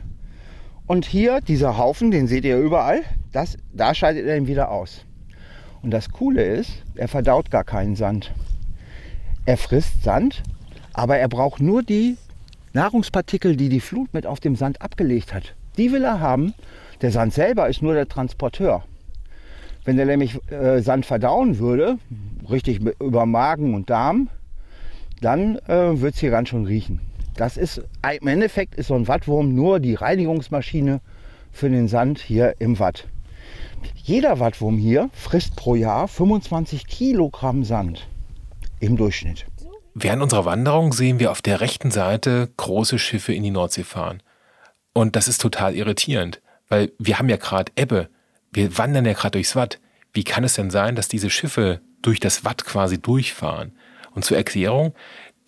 Und 0.87 1.05
hier, 1.05 1.39
dieser 1.41 1.77
Haufen, 1.77 2.11
den 2.11 2.27
seht 2.27 2.43
ihr 2.43 2.57
überall, 2.57 3.01
das, 3.31 3.57
da 3.71 3.93
scheidet 3.93 4.25
er 4.25 4.35
ihn 4.35 4.47
wieder 4.47 4.71
aus. 4.71 5.05
Und 5.81 5.91
das 5.91 6.11
Coole 6.11 6.43
ist, 6.43 6.83
er 6.95 7.07
verdaut 7.07 7.49
gar 7.49 7.63
keinen 7.63 7.95
Sand. 7.95 8.33
Er 9.45 9.57
frisst 9.57 10.03
Sand, 10.03 10.43
aber 10.93 11.17
er 11.17 11.29
braucht 11.29 11.61
nur 11.61 11.81
die 11.81 12.17
Nahrungspartikel, 12.73 13.55
die 13.55 13.69
die 13.69 13.79
Flut 13.79 14.13
mit 14.13 14.27
auf 14.27 14.39
dem 14.39 14.55
Sand 14.55 14.81
abgelegt 14.81 15.33
hat. 15.33 15.55
Die 15.77 15.91
will 15.91 16.03
er 16.03 16.19
haben. 16.19 16.53
Der 17.01 17.11
Sand 17.11 17.33
selber 17.33 17.69
ist 17.69 17.81
nur 17.81 17.93
der 17.93 18.07
Transporteur. 18.07 18.83
Wenn 19.83 19.97
er 19.97 20.05
nämlich 20.05 20.39
äh, 20.51 20.81
Sand 20.81 21.05
verdauen 21.05 21.59
würde, 21.59 21.97
richtig 22.49 22.81
über 22.99 23.25
Magen 23.25 23.73
und 23.73 23.89
Darm, 23.89 24.29
dann 25.21 25.57
äh, 25.67 25.99
wird 25.99 26.15
es 26.15 26.19
hier 26.19 26.31
ganz 26.31 26.49
schön 26.49 26.65
riechen. 26.65 27.01
Das 27.35 27.57
ist, 27.57 27.81
im 28.19 28.27
Endeffekt 28.27 28.75
ist 28.75 28.87
so 28.87 28.95
ein 28.95 29.07
Wattwurm 29.07 29.55
nur 29.55 29.79
die 29.79 29.95
Reinigungsmaschine 29.95 31.01
für 31.51 31.69
den 31.69 31.87
Sand 31.87 32.19
hier 32.19 32.55
im 32.59 32.79
Watt. 32.79 33.07
Jeder 33.95 34.39
Wattwurm 34.39 34.77
hier 34.77 35.09
frisst 35.13 35.55
pro 35.55 35.75
Jahr 35.75 36.07
25 36.07 36.87
Kilogramm 36.87 37.63
Sand 37.63 38.07
im 38.79 38.97
Durchschnitt. 38.97 39.45
Während 39.93 40.21
unserer 40.21 40.45
Wanderung 40.45 40.93
sehen 40.93 41.19
wir 41.19 41.31
auf 41.31 41.41
der 41.41 41.61
rechten 41.61 41.91
Seite 41.91 42.49
große 42.57 42.97
Schiffe 42.97 43.33
in 43.33 43.43
die 43.43 43.51
Nordsee 43.51 43.83
fahren. 43.83 44.23
Und 44.93 45.15
das 45.15 45.27
ist 45.27 45.41
total 45.41 45.75
irritierend, 45.75 46.41
weil 46.69 46.91
wir 46.97 47.19
haben 47.19 47.29
ja 47.29 47.37
gerade 47.37 47.71
Ebbe. 47.75 48.09
Wir 48.51 48.77
wandern 48.77 49.05
ja 49.05 49.13
gerade 49.13 49.31
durchs 49.31 49.55
Watt. 49.55 49.79
Wie 50.13 50.23
kann 50.23 50.43
es 50.43 50.55
denn 50.55 50.69
sein, 50.69 50.95
dass 50.95 51.07
diese 51.07 51.29
Schiffe 51.29 51.81
durch 52.01 52.19
das 52.19 52.43
Watt 52.43 52.65
quasi 52.65 53.01
durchfahren? 53.01 53.71
Und 54.13 54.25
zur 54.25 54.37
Erklärung, 54.37 54.93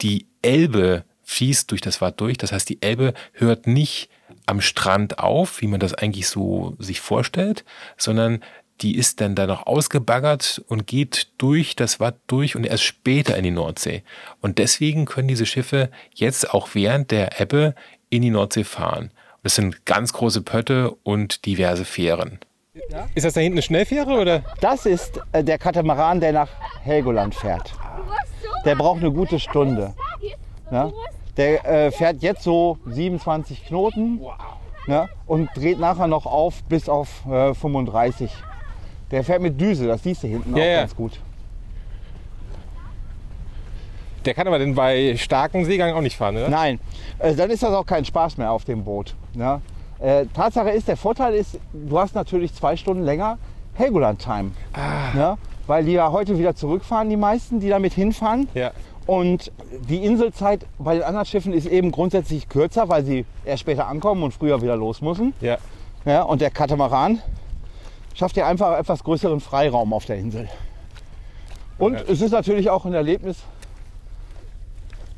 die 0.01 0.27
Elbe 0.41 1.03
fließt 1.23 1.71
durch 1.71 1.81
das 1.81 2.01
Watt 2.01 2.21
durch. 2.21 2.37
Das 2.37 2.51
heißt, 2.51 2.69
die 2.69 2.81
Elbe 2.81 3.13
hört 3.33 3.67
nicht 3.67 4.09
am 4.45 4.61
Strand 4.61 5.19
auf, 5.19 5.61
wie 5.61 5.67
man 5.67 5.79
das 5.79 5.93
eigentlich 5.93 6.27
so 6.27 6.75
sich 6.79 7.01
vorstellt, 7.01 7.63
sondern 7.97 8.41
die 8.81 8.95
ist 8.95 9.21
dann 9.21 9.35
da 9.35 9.47
noch 9.47 9.67
ausgebaggert 9.67 10.63
und 10.67 10.87
geht 10.87 11.29
durch 11.37 11.75
das 11.75 11.99
Watt 11.99 12.19
durch 12.27 12.55
und 12.55 12.65
erst 12.65 12.83
später 12.83 13.37
in 13.37 13.43
die 13.43 13.51
Nordsee. 13.51 14.03
Und 14.41 14.57
deswegen 14.57 15.05
können 15.05 15.27
diese 15.27 15.45
Schiffe 15.45 15.89
jetzt 16.13 16.51
auch 16.51 16.69
während 16.73 17.11
der 17.11 17.39
Ebbe 17.39 17.75
in 18.09 18.21
die 18.21 18.31
Nordsee 18.31 18.63
fahren. 18.63 19.11
Das 19.43 19.55
sind 19.55 19.85
ganz 19.85 20.13
große 20.13 20.41
Pötte 20.41 20.91
und 21.03 21.45
diverse 21.45 21.85
Fähren. 21.85 22.39
Ist 23.13 23.23
das 23.23 23.33
da 23.33 23.41
hinten 23.41 23.57
eine 23.57 23.61
Schnellfähre 23.61 24.19
oder? 24.19 24.41
Das 24.59 24.87
ist 24.87 25.21
äh, 25.31 25.43
der 25.43 25.59
Katamaran, 25.59 26.19
der 26.19 26.33
nach 26.33 26.49
Helgoland 26.81 27.35
fährt. 27.35 27.71
Der 28.65 28.75
braucht 28.75 29.01
eine 29.01 29.11
gute 29.11 29.39
Stunde. 29.39 29.93
Ja? 30.71 30.91
Der 31.37 31.65
äh, 31.65 31.91
fährt 31.91 32.23
jetzt 32.23 32.41
so 32.41 32.79
27 32.87 33.67
Knoten 33.67 34.21
ne? 34.87 35.07
und 35.27 35.49
dreht 35.55 35.77
nachher 35.77 36.07
noch 36.07 36.25
auf 36.25 36.63
bis 36.63 36.89
auf 36.89 37.23
äh, 37.27 37.53
35. 37.53 38.31
Der 39.11 39.23
fährt 39.23 39.43
mit 39.43 39.61
Düse, 39.61 39.85
das 39.85 40.01
siehst 40.01 40.23
du 40.23 40.27
hinten 40.27 40.55
Ja, 40.55 40.63
auch 40.63 40.67
ja. 40.67 40.79
ganz 40.79 40.95
gut. 40.95 41.19
Der 44.25 44.33
kann 44.33 44.47
aber 44.47 44.57
denn 44.57 44.73
bei 44.73 45.15
starkem 45.17 45.63
Seegang 45.65 45.93
auch 45.93 46.01
nicht 46.01 46.17
fahren, 46.17 46.37
oder? 46.37 46.49
Nein, 46.49 46.79
äh, 47.19 47.35
dann 47.35 47.51
ist 47.51 47.61
das 47.61 47.71
auch 47.71 47.85
kein 47.85 48.03
Spaß 48.03 48.37
mehr 48.37 48.51
auf 48.51 48.65
dem 48.65 48.83
Boot. 48.83 49.13
Ne? 49.35 49.61
Äh, 50.03 50.25
Tatsache 50.33 50.69
ist, 50.71 50.89
der 50.89 50.97
Vorteil 50.97 51.33
ist, 51.33 51.57
du 51.71 51.97
hast 51.97 52.13
natürlich 52.13 52.53
zwei 52.53 52.75
Stunden 52.75 53.03
länger 53.03 53.37
Helgoland-Time. 53.75 54.51
Ne? 55.15 55.37
Weil 55.65 55.85
die 55.85 55.93
ja 55.93 56.11
heute 56.11 56.37
wieder 56.37 56.55
zurückfahren, 56.55 57.09
die 57.09 57.15
meisten, 57.15 57.61
die 57.61 57.69
damit 57.69 57.93
hinfahren. 57.93 58.49
Ja. 58.53 58.71
Und 59.07 59.49
die 59.89 60.03
Inselzeit 60.03 60.65
bei 60.77 60.95
den 60.95 61.03
anderen 61.03 61.25
Schiffen 61.25 61.53
ist 61.53 61.67
eben 61.67 61.91
grundsätzlich 61.91 62.49
kürzer, 62.49 62.89
weil 62.89 63.05
sie 63.05 63.25
erst 63.45 63.61
später 63.61 63.87
ankommen 63.87 64.23
und 64.23 64.33
früher 64.33 64.61
wieder 64.61 64.75
los 64.75 65.01
müssen. 65.01 65.33
Ja. 65.39 65.57
Ja, 66.03 66.23
und 66.23 66.41
der 66.41 66.51
Katamaran 66.51 67.21
schafft 68.13 68.35
dir 68.35 68.45
einfach 68.45 68.77
etwas 68.77 69.05
größeren 69.05 69.39
Freiraum 69.39 69.93
auf 69.93 70.03
der 70.05 70.17
Insel. 70.17 70.49
Und 71.77 71.93
Ja. 71.93 72.01
es 72.09 72.19
ist 72.19 72.31
natürlich 72.31 72.69
auch 72.69 72.85
ein 72.85 72.93
Erlebnis, 72.93 73.37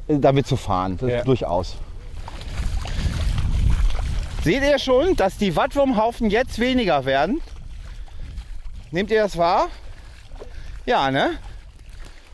äh, 0.08 0.20
damit 0.20 0.46
zu 0.46 0.58
fahren. 0.58 1.00
Ja. 1.02 1.24
Durchaus. 1.24 1.76
Seht 4.46 4.62
ihr 4.62 4.78
schon, 4.78 5.16
dass 5.16 5.38
die 5.38 5.56
Wattwurmhaufen 5.56 6.30
jetzt 6.30 6.60
weniger 6.60 7.06
werden? 7.06 7.42
Nehmt 8.92 9.10
ihr 9.10 9.24
das 9.24 9.40
wahr? 9.40 9.70
Ja, 10.86 11.10
ne? 11.10 11.40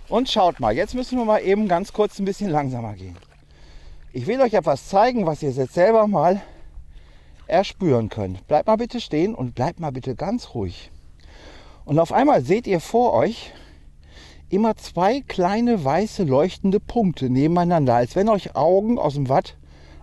Und 0.09 0.29
schaut 0.29 0.59
mal, 0.59 0.75
jetzt 0.75 0.93
müssen 0.93 1.17
wir 1.17 1.23
mal 1.23 1.39
eben 1.39 1.69
ganz 1.69 1.93
kurz 1.93 2.19
ein 2.19 2.25
bisschen 2.25 2.49
langsamer 2.49 2.95
gehen. 2.95 3.15
Ich 4.11 4.27
will 4.27 4.41
euch 4.41 4.53
etwas 4.53 4.89
zeigen, 4.89 5.25
was 5.25 5.41
ihr 5.41 5.51
jetzt 5.51 5.73
selber 5.73 6.05
mal 6.05 6.41
erspüren 7.47 8.09
könnt. 8.09 8.45
Bleibt 8.45 8.67
mal 8.67 8.75
bitte 8.75 8.99
stehen 8.99 9.33
und 9.33 9.55
bleibt 9.55 9.79
mal 9.79 9.93
bitte 9.93 10.13
ganz 10.13 10.53
ruhig. 10.53 10.91
Und 11.85 11.97
auf 11.97 12.11
einmal 12.11 12.41
seht 12.41 12.67
ihr 12.67 12.81
vor 12.81 13.13
euch 13.13 13.53
immer 14.49 14.75
zwei 14.75 15.21
kleine 15.21 15.85
weiße 15.85 16.23
leuchtende 16.23 16.81
Punkte 16.81 17.29
nebeneinander, 17.29 17.95
als 17.95 18.17
wenn 18.17 18.27
euch 18.27 18.53
Augen 18.53 18.99
aus 18.99 19.13
dem 19.13 19.29
Watt 19.29 19.55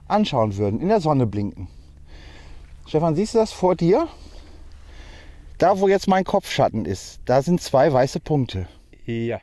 anschauen 0.07 0.57
würden, 0.57 0.81
in 0.81 0.89
der 0.89 1.03
Sonne 1.03 1.27
blinken. 1.27 1.69
Stefan, 2.89 3.15
siehst 3.15 3.35
du 3.35 3.39
das 3.39 3.53
vor 3.53 3.77
dir? 3.77 4.09
Da, 5.59 5.79
wo 5.79 5.89
jetzt 5.89 6.09
mein 6.09 6.25
Kopfschatten 6.25 6.87
ist, 6.87 7.21
da 7.27 7.43
sind 7.43 7.61
zwei 7.61 7.93
weiße 7.93 8.19
Punkte. 8.19 8.67
Ja. 9.05 9.41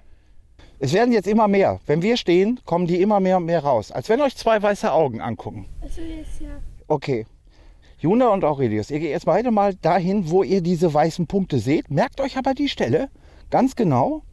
Es 0.80 0.94
werden 0.94 1.14
jetzt 1.14 1.28
immer 1.28 1.48
mehr. 1.48 1.80
Wenn 1.86 2.02
wir 2.02 2.18
stehen, 2.18 2.60
kommen 2.66 2.88
die 2.88 3.00
immer 3.02 3.20
mehr 3.20 3.38
und 3.38 3.46
mehr 3.46 3.64
raus. 3.64 3.92
Als 3.92 4.10
wenn 4.10 4.20
euch 4.20 4.36
zwei 4.36 4.60
weiße 4.60 4.92
Augen 4.92 5.22
angucken. 5.22 5.68
Also 5.80 6.02
jetzt 6.02 6.42
ja. 6.42 6.60
Okay. 6.88 7.28
Juna 8.00 8.30
und 8.30 8.44
Aurelius, 8.44 8.90
ihr 8.90 9.00
geht 9.00 9.12
jetzt 9.12 9.28
beide 9.28 9.52
mal 9.52 9.76
dahin, 9.76 10.32
wo 10.32 10.42
ihr 10.42 10.62
diese 10.62 10.92
weißen 10.92 11.28
Punkte 11.28 11.60
seht. 11.60 11.92
Merkt 11.92 12.22
euch 12.22 12.38
aber 12.38 12.56
die 12.56 12.68
Stelle 12.68 13.10
ganz 13.52 13.76
genau. 13.76 14.24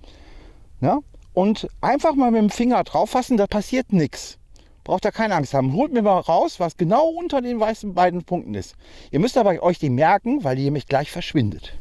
Ja? 0.81 1.01
Und 1.35 1.69
einfach 1.83 2.15
mal 2.15 2.31
mit 2.31 2.41
dem 2.41 2.51
Finger 2.51 2.83
drauf 2.85 3.11
fassen, 3.11 3.37
da 3.37 3.47
passiert 3.47 3.93
nichts. 3.93 4.39
Braucht 4.85 5.05
ihr 5.05 5.13
keine 5.13 5.37
Angst 5.37 5.55
haben. 5.55 5.73
Holt 5.75 5.93
mir 5.93 6.03
mal 6.03 6.19
raus, 6.19 6.59
was 6.59 6.77
genau 6.77 7.07
unter 7.07 7.41
den 7.41 7.61
weißen 7.61 7.95
beiden 7.95 8.25
Punkten 8.25 8.55
ist. 8.55 8.75
Ihr 9.11 9.21
müsst 9.21 9.37
aber 9.37 9.63
euch 9.63 9.79
die 9.79 9.91
merken, 9.91 10.43
weil 10.43 10.57
die 10.57 10.65
nämlich 10.65 10.87
gleich 10.87 11.11
verschwindet. 11.11 11.73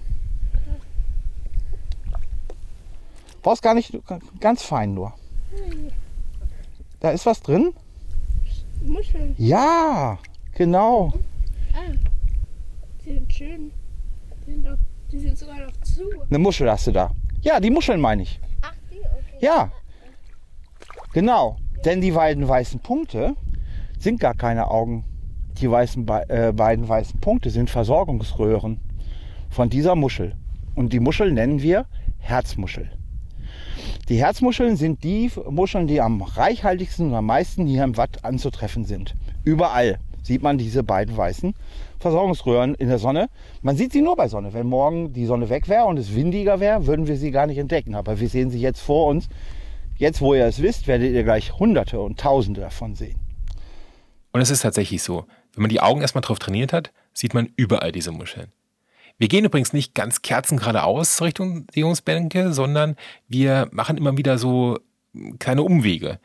Brauchst 3.41 3.63
gar 3.63 3.73
nicht, 3.73 3.97
ganz 4.39 4.61
fein 4.61 4.93
nur. 4.93 5.13
Da 6.99 7.09
ist 7.09 7.25
was 7.25 7.41
drin? 7.41 7.73
Muscheln. 8.83 9.33
Ja, 9.37 10.19
genau. 10.53 11.13
Ah, 11.73 11.91
die 13.03 13.13
sind 13.13 13.33
schön. 13.33 13.71
Die 14.45 14.51
sind, 14.51 14.65
doch, 14.65 14.77
die 15.11 15.19
sind 15.19 15.37
sogar 15.37 15.59
noch 15.59 15.71
zu. 15.81 16.03
Eine 16.29 16.39
Muschel 16.39 16.69
hast 16.69 16.87
du 16.87 16.91
da. 16.91 17.11
Ja, 17.41 17.59
die 17.59 17.71
Muscheln 17.71 17.99
meine 17.99 18.23
ich. 18.23 18.39
Ach, 18.61 18.73
die? 18.91 18.99
Okay. 18.99 19.37
Ja, 19.39 19.71
genau. 21.13 21.57
Denn 21.85 22.01
die 22.01 22.11
beiden 22.11 22.47
weißen 22.47 22.79
Punkte 22.79 23.35
sind 23.97 24.19
gar 24.19 24.35
keine 24.35 24.69
Augen. 24.69 25.03
Die 25.59 25.69
weißen, 25.69 26.07
äh, 26.27 26.53
beiden 26.55 26.87
weißen 26.87 27.19
Punkte 27.19 27.49
sind 27.49 27.69
Versorgungsröhren 27.69 28.79
von 29.49 29.69
dieser 29.69 29.95
Muschel. 29.95 30.35
Und 30.75 30.93
die 30.93 30.99
Muschel 30.99 31.31
nennen 31.31 31.61
wir 31.61 31.85
Herzmuschel. 32.19 32.89
Die 34.09 34.17
Herzmuscheln 34.17 34.77
sind 34.77 35.03
die 35.03 35.31
Muscheln, 35.49 35.87
die 35.87 36.01
am 36.01 36.21
reichhaltigsten 36.21 37.09
und 37.09 37.15
am 37.15 37.25
meisten 37.25 37.65
hier 37.65 37.83
im 37.83 37.97
Watt 37.97 38.23
anzutreffen 38.23 38.85
sind. 38.85 39.15
Überall 39.43 39.99
sieht 40.23 40.43
man 40.43 40.57
diese 40.57 40.83
beiden 40.83 41.15
weißen 41.17 41.53
Versorgungsröhren 41.99 42.75
in 42.75 42.89
der 42.89 42.99
Sonne. 42.99 43.29
Man 43.61 43.75
sieht 43.75 43.91
sie 43.91 44.01
nur 44.01 44.15
bei 44.15 44.27
Sonne. 44.27 44.53
Wenn 44.53 44.67
morgen 44.67 45.13
die 45.13 45.25
Sonne 45.25 45.49
weg 45.49 45.67
wäre 45.67 45.85
und 45.85 45.97
es 45.97 46.15
windiger 46.15 46.59
wäre, 46.59 46.85
würden 46.87 47.07
wir 47.07 47.17
sie 47.17 47.31
gar 47.31 47.47
nicht 47.47 47.57
entdecken. 47.57 47.95
Aber 47.95 48.19
wir 48.19 48.29
sehen 48.29 48.49
sie 48.49 48.59
jetzt 48.59 48.81
vor 48.81 49.07
uns. 49.07 49.29
Jetzt, 50.01 50.19
wo 50.19 50.33
ihr 50.33 50.45
es 50.45 50.63
wisst, 50.63 50.87
werdet 50.87 51.13
ihr 51.13 51.23
gleich 51.23 51.59
Hunderte 51.59 52.01
und 52.01 52.19
Tausende 52.19 52.59
davon 52.59 52.95
sehen. 52.95 53.19
Und 54.31 54.41
es 54.41 54.49
ist 54.49 54.61
tatsächlich 54.61 55.03
so. 55.03 55.27
Wenn 55.53 55.61
man 55.61 55.69
die 55.69 55.79
Augen 55.79 56.01
erstmal 56.01 56.23
drauf 56.23 56.39
trainiert 56.39 56.73
hat, 56.73 56.91
sieht 57.13 57.35
man 57.35 57.53
überall 57.55 57.91
diese 57.91 58.11
Muscheln. 58.11 58.51
Wir 59.19 59.27
gehen 59.27 59.45
übrigens 59.45 59.73
nicht 59.73 59.93
ganz 59.93 60.23
kerzengeradeaus 60.23 61.21
Richtung 61.21 61.67
Seehungsbänke, 61.71 62.51
sondern 62.51 62.95
wir 63.27 63.69
machen 63.71 63.95
immer 63.95 64.17
wieder 64.17 64.39
so 64.39 64.79
kleine 65.37 65.61
Umwege. 65.61 66.19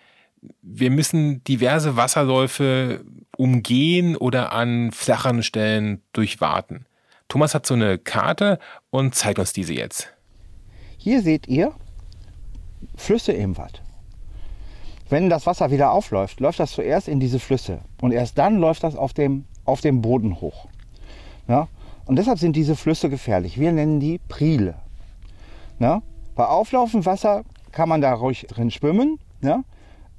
Wir 0.62 0.90
müssen 0.90 1.44
diverse 1.44 1.96
Wasserläufe 1.96 3.04
umgehen 3.36 4.16
oder 4.16 4.52
an 4.52 4.90
flacheren 4.90 5.42
Stellen 5.42 6.00
durchwarten. 6.14 6.86
Thomas 7.28 7.54
hat 7.54 7.66
so 7.66 7.74
eine 7.74 7.98
Karte 7.98 8.58
und 8.88 9.14
zeigt 9.14 9.38
uns 9.38 9.52
diese 9.52 9.74
jetzt. 9.74 10.14
Hier 10.96 11.20
seht 11.20 11.46
ihr 11.46 11.74
Flüsse 12.96 13.32
im 13.32 13.56
Watt. 13.56 13.82
Wenn 15.08 15.30
das 15.30 15.46
Wasser 15.46 15.70
wieder 15.70 15.92
aufläuft, 15.92 16.40
läuft 16.40 16.58
das 16.58 16.72
zuerst 16.72 17.06
in 17.06 17.20
diese 17.20 17.38
Flüsse 17.38 17.80
und 18.00 18.12
erst 18.12 18.38
dann 18.38 18.56
läuft 18.56 18.82
das 18.82 18.96
auf 18.96 19.12
dem, 19.12 19.44
auf 19.64 19.80
dem 19.80 20.02
Boden 20.02 20.40
hoch. 20.40 20.66
Ja? 21.46 21.68
Und 22.06 22.16
deshalb 22.16 22.38
sind 22.38 22.56
diese 22.56 22.74
Flüsse 22.74 23.08
gefährlich. 23.08 23.58
Wir 23.58 23.72
nennen 23.72 24.00
die 24.00 24.18
Priele. 24.18 24.74
Ja? 25.78 26.02
Bei 26.34 26.46
auflaufendem 26.46 27.06
Wasser 27.06 27.44
kann 27.70 27.88
man 27.88 28.00
da 28.00 28.14
ruhig 28.14 28.46
drin 28.48 28.70
schwimmen, 28.70 29.18
ja? 29.42 29.62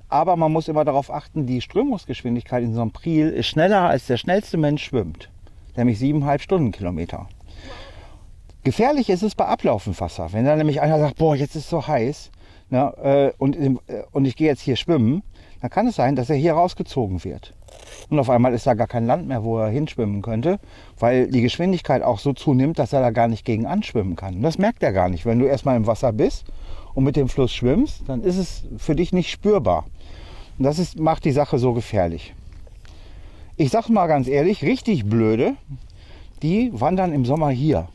aber 0.07 0.37
man 0.37 0.53
muss 0.53 0.69
immer 0.69 0.85
darauf 0.85 1.11
achten, 1.11 1.45
die 1.45 1.59
Strömungsgeschwindigkeit 1.61 2.63
in 2.63 2.73
so 2.73 2.81
einem 2.81 2.91
Priel 2.91 3.29
ist 3.29 3.47
schneller 3.47 3.89
als 3.89 4.07
der 4.07 4.17
schnellste 4.17 4.57
Mensch 4.57 4.83
schwimmt, 4.83 5.29
nämlich 5.75 5.99
siebeneinhalb 5.99 6.41
Stundenkilometer. 6.41 7.27
Gefährlich 8.63 9.09
ist 9.09 9.23
es 9.23 9.35
bei 9.35 9.45
ablaufendem 9.45 9.99
Wasser. 9.99 10.31
Wenn 10.33 10.45
da 10.45 10.55
nämlich 10.55 10.81
einer 10.81 10.99
sagt, 10.99 11.17
boah, 11.17 11.35
jetzt 11.35 11.55
ist 11.55 11.65
es 11.65 11.69
so 11.69 11.87
heiß 11.87 12.31
ne, 12.69 12.93
äh, 13.01 13.31
und, 13.37 13.55
äh, 13.55 13.75
und 14.11 14.25
ich 14.25 14.35
gehe 14.35 14.47
jetzt 14.47 14.61
hier 14.61 14.75
schwimmen, 14.75 15.23
dann 15.61 15.69
kann 15.69 15.87
es 15.87 15.95
sein, 15.95 16.15
dass 16.15 16.29
er 16.29 16.35
hier 16.35 16.53
rausgezogen 16.53 17.23
wird. 17.23 17.53
Und 18.09 18.19
auf 18.19 18.29
einmal 18.29 18.53
ist 18.53 18.67
da 18.67 18.73
gar 18.73 18.87
kein 18.87 19.05
Land 19.05 19.27
mehr, 19.27 19.43
wo 19.43 19.57
er 19.57 19.69
hinschwimmen 19.69 20.21
könnte, 20.21 20.59
weil 20.99 21.29
die 21.29 21.41
Geschwindigkeit 21.41 22.01
auch 22.03 22.19
so 22.19 22.33
zunimmt, 22.33 22.79
dass 22.79 22.93
er 22.93 23.01
da 23.01 23.09
gar 23.09 23.27
nicht 23.27 23.45
gegen 23.45 23.65
anschwimmen 23.65 24.15
kann. 24.15 24.35
Und 24.35 24.43
das 24.43 24.57
merkt 24.57 24.83
er 24.83 24.93
gar 24.93 25.09
nicht. 25.09 25.25
Wenn 25.25 25.39
du 25.39 25.45
erstmal 25.45 25.75
im 25.75 25.87
Wasser 25.87 26.13
bist 26.13 26.45
und 26.93 27.03
mit 27.03 27.15
dem 27.15 27.27
Fluss 27.27 27.53
schwimmst, 27.53 28.03
dann 28.07 28.21
ist 28.21 28.37
es 28.37 28.63
für 28.77 28.95
dich 28.95 29.13
nicht 29.13 29.29
spürbar. 29.29 29.85
Und 30.57 30.63
das 30.63 30.79
ist, 30.79 30.99
macht 30.99 31.25
die 31.25 31.31
Sache 31.31 31.59
so 31.59 31.73
gefährlich. 31.73 32.33
Ich 33.57 33.71
sag 33.71 33.89
mal 33.89 34.07
ganz 34.07 34.27
ehrlich, 34.27 34.63
richtig 34.63 35.05
blöde, 35.05 35.55
die 36.41 36.71
wandern 36.73 37.11
im 37.11 37.25
Sommer 37.25 37.49
hier. 37.49 37.89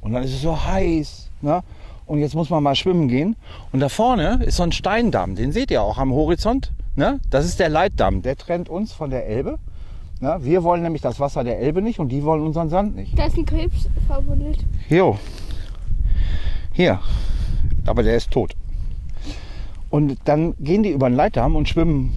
Und 0.00 0.12
dann 0.12 0.22
ist 0.22 0.34
es 0.34 0.42
so 0.42 0.64
heiß. 0.64 1.30
Ne? 1.40 1.62
Und 2.06 2.18
jetzt 2.18 2.34
muss 2.34 2.50
man 2.50 2.62
mal 2.62 2.74
schwimmen 2.74 3.08
gehen. 3.08 3.36
Und 3.72 3.80
da 3.80 3.88
vorne 3.88 4.40
ist 4.44 4.56
so 4.56 4.62
ein 4.62 4.72
Steindamm, 4.72 5.34
den 5.36 5.52
seht 5.52 5.70
ihr 5.70 5.82
auch 5.82 5.98
am 5.98 6.12
Horizont. 6.12 6.72
Ne? 6.96 7.20
Das 7.30 7.44
ist 7.44 7.58
der 7.58 7.68
Leitdamm, 7.68 8.22
der 8.22 8.36
trennt 8.36 8.68
uns 8.68 8.92
von 8.92 9.10
der 9.10 9.26
Elbe. 9.26 9.58
Ne? 10.20 10.38
Wir 10.40 10.62
wollen 10.62 10.82
nämlich 10.82 11.02
das 11.02 11.18
Wasser 11.18 11.44
der 11.44 11.58
Elbe 11.58 11.82
nicht 11.82 11.98
und 11.98 12.10
die 12.10 12.22
wollen 12.22 12.42
unseren 12.42 12.68
Sand 12.68 12.94
nicht. 12.94 13.18
Da 13.18 13.26
ist 13.26 13.36
ein 13.36 13.46
Krebs 13.46 13.88
verbuddelt. 14.06 14.58
Jo. 14.88 15.18
Hier. 16.72 17.00
Aber 17.86 18.02
der 18.02 18.16
ist 18.16 18.30
tot. 18.30 18.54
Und 19.90 20.18
dann 20.24 20.54
gehen 20.58 20.82
die 20.82 20.90
über 20.90 21.08
den 21.08 21.16
Leitdamm 21.16 21.56
und 21.56 21.68
schwimmen 21.68 22.16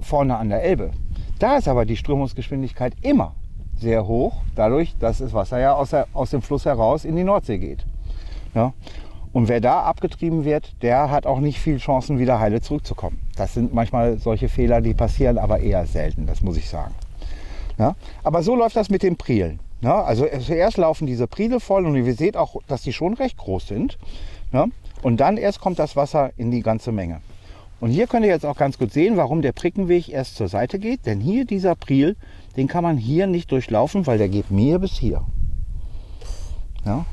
vorne 0.00 0.36
an 0.36 0.48
der 0.48 0.62
Elbe. 0.62 0.90
Da 1.38 1.56
ist 1.56 1.68
aber 1.68 1.84
die 1.84 1.96
Strömungsgeschwindigkeit 1.96 2.94
immer 3.02 3.34
sehr 3.76 4.06
hoch, 4.06 4.34
dadurch, 4.54 4.94
dass 4.98 5.18
das 5.18 5.32
Wasser 5.32 5.58
ja 5.58 5.74
aus, 5.74 5.90
der, 5.90 6.06
aus 6.12 6.30
dem 6.30 6.42
Fluss 6.42 6.64
heraus 6.64 7.04
in 7.04 7.16
die 7.16 7.24
Nordsee 7.24 7.58
geht. 7.58 7.84
Ja? 8.54 8.72
Und 9.32 9.48
wer 9.48 9.60
da 9.60 9.82
abgetrieben 9.82 10.44
wird, 10.44 10.74
der 10.82 11.10
hat 11.10 11.26
auch 11.26 11.40
nicht 11.40 11.58
viel 11.58 11.78
Chancen, 11.78 12.18
wieder 12.18 12.38
heile 12.38 12.60
zurückzukommen. 12.60 13.18
Das 13.36 13.54
sind 13.54 13.72
manchmal 13.72 14.18
solche 14.18 14.48
Fehler, 14.48 14.80
die 14.82 14.92
passieren, 14.92 15.38
aber 15.38 15.60
eher 15.60 15.86
selten, 15.86 16.26
das 16.26 16.42
muss 16.42 16.58
ich 16.58 16.68
sagen. 16.68 16.94
Ja? 17.78 17.96
Aber 18.22 18.42
so 18.42 18.54
läuft 18.54 18.76
das 18.76 18.90
mit 18.90 19.02
den 19.02 19.16
Prielen. 19.16 19.60
Ja? 19.80 20.02
Also 20.02 20.26
zuerst 20.40 20.76
laufen 20.76 21.06
diese 21.06 21.26
Priele 21.26 21.60
voll 21.60 21.86
und 21.86 21.96
ihr 21.96 22.14
seht 22.14 22.36
auch, 22.36 22.56
dass 22.66 22.82
die 22.82 22.92
schon 22.92 23.14
recht 23.14 23.38
groß 23.38 23.68
sind. 23.68 23.98
Ja? 24.52 24.66
Und 25.02 25.18
dann 25.18 25.38
erst 25.38 25.60
kommt 25.60 25.78
das 25.78 25.96
Wasser 25.96 26.30
in 26.36 26.50
die 26.50 26.62
ganze 26.62 26.92
Menge. 26.92 27.20
Und 27.80 27.90
hier 27.90 28.06
könnt 28.06 28.24
ihr 28.24 28.30
jetzt 28.30 28.46
auch 28.46 28.56
ganz 28.56 28.78
gut 28.78 28.92
sehen, 28.92 29.16
warum 29.16 29.42
der 29.42 29.50
Prickenweg 29.52 30.08
erst 30.08 30.36
zur 30.36 30.46
Seite 30.46 30.78
geht. 30.78 31.04
Denn 31.06 31.20
hier 31.20 31.44
dieser 31.44 31.74
Priel, 31.74 32.16
den 32.56 32.68
kann 32.68 32.84
man 32.84 32.96
hier 32.96 33.26
nicht 33.26 33.50
durchlaufen, 33.50 34.06
weil 34.06 34.18
der 34.18 34.28
geht 34.28 34.50
mir 34.50 34.78
bis 34.78 34.92
hier. 34.92 35.24
Ja? 36.84 37.06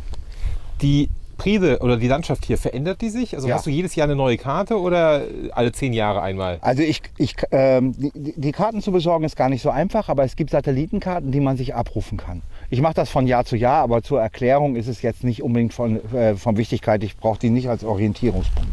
Die 0.81 1.09
Prise 1.39 1.79
oder 1.79 1.97
die 1.97 2.07
Landschaft 2.07 2.45
hier, 2.45 2.59
verändert 2.59 3.01
die 3.01 3.09
sich? 3.09 3.33
Also 3.35 3.47
Ja. 3.47 3.55
hast 3.55 3.65
du 3.65 3.71
jedes 3.71 3.95
Jahr 3.95 4.05
eine 4.05 4.15
neue 4.15 4.37
Karte 4.37 4.79
oder 4.79 5.23
alle 5.53 5.71
zehn 5.71 5.93
Jahre 5.93 6.21
einmal? 6.21 6.59
Also 6.61 6.83
ich, 6.83 7.01
ich, 7.17 7.35
ähm, 7.49 7.95
die, 7.97 8.33
die 8.35 8.51
Karten 8.51 8.83
zu 8.83 8.91
besorgen 8.91 9.23
ist 9.23 9.35
gar 9.35 9.49
nicht 9.49 9.63
so 9.63 9.71
einfach, 9.71 10.09
aber 10.09 10.23
es 10.23 10.35
gibt 10.35 10.51
Satellitenkarten, 10.51 11.31
die 11.31 11.39
man 11.39 11.57
sich 11.57 11.73
abrufen 11.73 12.17
kann. 12.19 12.43
Ich 12.69 12.81
mache 12.81 12.93
das 12.93 13.09
von 13.09 13.25
Jahr 13.25 13.45
zu 13.45 13.55
Jahr, 13.55 13.81
aber 13.81 14.03
zur 14.03 14.21
Erklärung 14.21 14.75
ist 14.75 14.87
es 14.87 15.01
jetzt 15.01 15.23
nicht 15.23 15.41
unbedingt 15.41 15.73
von, 15.73 15.99
äh, 16.13 16.35
von 16.35 16.57
Wichtigkeit. 16.57 17.03
Ich 17.03 17.17
brauche 17.17 17.39
die 17.39 17.49
nicht 17.49 17.67
als 17.69 17.83
Orientierungspunkt. 17.83 18.69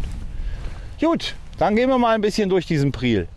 Gut, 1.00 1.34
dann 1.58 1.76
gehen 1.76 1.88
wir 1.88 1.98
mal 1.98 2.14
ein 2.14 2.20
bisschen 2.20 2.50
durch 2.50 2.66
diesen 2.66 2.92
Priel. 2.92 3.28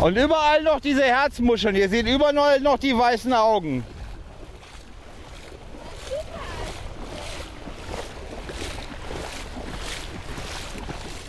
Und 0.00 0.16
überall 0.16 0.62
noch 0.62 0.80
diese 0.80 1.04
Herzmuscheln. 1.04 1.76
Ihr 1.76 1.88
seht 1.90 2.06
überall 2.06 2.58
noch 2.60 2.78
die 2.78 2.96
weißen 2.96 3.34
Augen. 3.34 3.84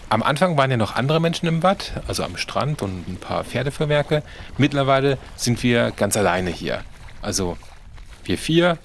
Am 0.08 0.24
Anfang 0.24 0.58
waren 0.58 0.72
ja 0.72 0.78
noch 0.78 0.96
andere 0.96 1.20
Menschen 1.20 1.48
im 1.48 1.63
Watt, 1.63 2.01
also 2.08 2.24
am 2.24 2.36
Strand 2.38 2.82
und 2.82 3.08
ein 3.08 3.18
paar 3.18 3.44
Pferdefuhrwerke. 3.44 4.24
Mittlerweile 4.58 5.18
sind 5.36 5.63
wir 5.63 5.92
ganz 5.92 6.16
alleine 6.18 6.50
hier. 6.50 6.84
Also 7.22 7.58
wir 8.24 8.38
vier 8.38 8.78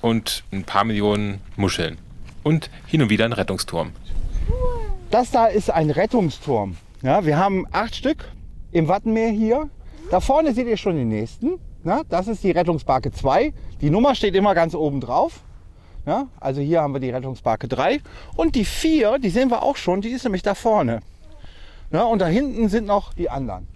und 0.00 0.44
ein 0.52 0.64
paar 0.64 0.84
Millionen 0.84 1.40
Muscheln. 1.56 1.98
Und 2.42 2.70
hin 2.86 3.02
und 3.02 3.10
wieder 3.10 3.24
ein 3.24 3.32
Rettungsturm. 3.32 3.92
Das 5.10 5.30
da 5.30 5.46
ist 5.46 5.70
ein 5.70 5.90
Rettungsturm. 5.90 6.76
Ja, 7.02 7.24
wir 7.24 7.38
haben 7.38 7.66
acht 7.72 7.96
Stück 7.96 8.24
im 8.76 8.88
Wattenmeer 8.88 9.30
hier. 9.30 9.70
Da 10.10 10.20
vorne 10.20 10.52
seht 10.52 10.66
ihr 10.66 10.76
schon 10.76 10.96
den 10.96 11.08
nächsten. 11.08 11.58
Ja, 11.84 12.02
das 12.08 12.28
ist 12.28 12.44
die 12.44 12.50
Rettungsbarke 12.50 13.10
2. 13.10 13.52
Die 13.80 13.90
Nummer 13.90 14.14
steht 14.14 14.34
immer 14.34 14.54
ganz 14.54 14.74
oben 14.74 15.00
drauf. 15.00 15.40
Ja, 16.04 16.28
also 16.38 16.60
hier 16.60 16.82
haben 16.82 16.92
wir 16.92 17.00
die 17.00 17.10
Rettungsbarke 17.10 17.68
3. 17.68 18.00
Und 18.36 18.54
die 18.54 18.64
4, 18.64 19.18
die 19.18 19.30
sehen 19.30 19.50
wir 19.50 19.62
auch 19.62 19.76
schon, 19.76 20.02
die 20.02 20.10
ist 20.10 20.24
nämlich 20.24 20.42
da 20.42 20.54
vorne. 20.54 21.00
Ja, 21.90 22.04
und 22.04 22.20
da 22.20 22.26
hinten 22.26 22.68
sind 22.68 22.86
noch 22.86 23.14
die 23.14 23.30
anderen. 23.30 23.66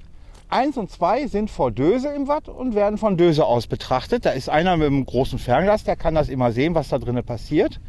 Eins 0.48 0.76
und 0.76 0.90
zwei 0.90 1.28
sind 1.28 1.48
vor 1.48 1.70
Döse 1.70 2.08
im 2.08 2.26
Watt 2.26 2.48
und 2.48 2.74
werden 2.74 2.98
von 2.98 3.16
Döse 3.16 3.46
aus 3.46 3.68
betrachtet. 3.68 4.26
Da 4.26 4.30
ist 4.30 4.48
einer 4.48 4.76
mit 4.76 4.88
einem 4.88 5.06
großen 5.06 5.38
Fernglas, 5.38 5.84
der 5.84 5.94
kann 5.94 6.16
das 6.16 6.28
immer 6.28 6.50
sehen, 6.50 6.74
was 6.74 6.88
da 6.88 6.98
drinnen 6.98 7.24
passiert. 7.24 7.80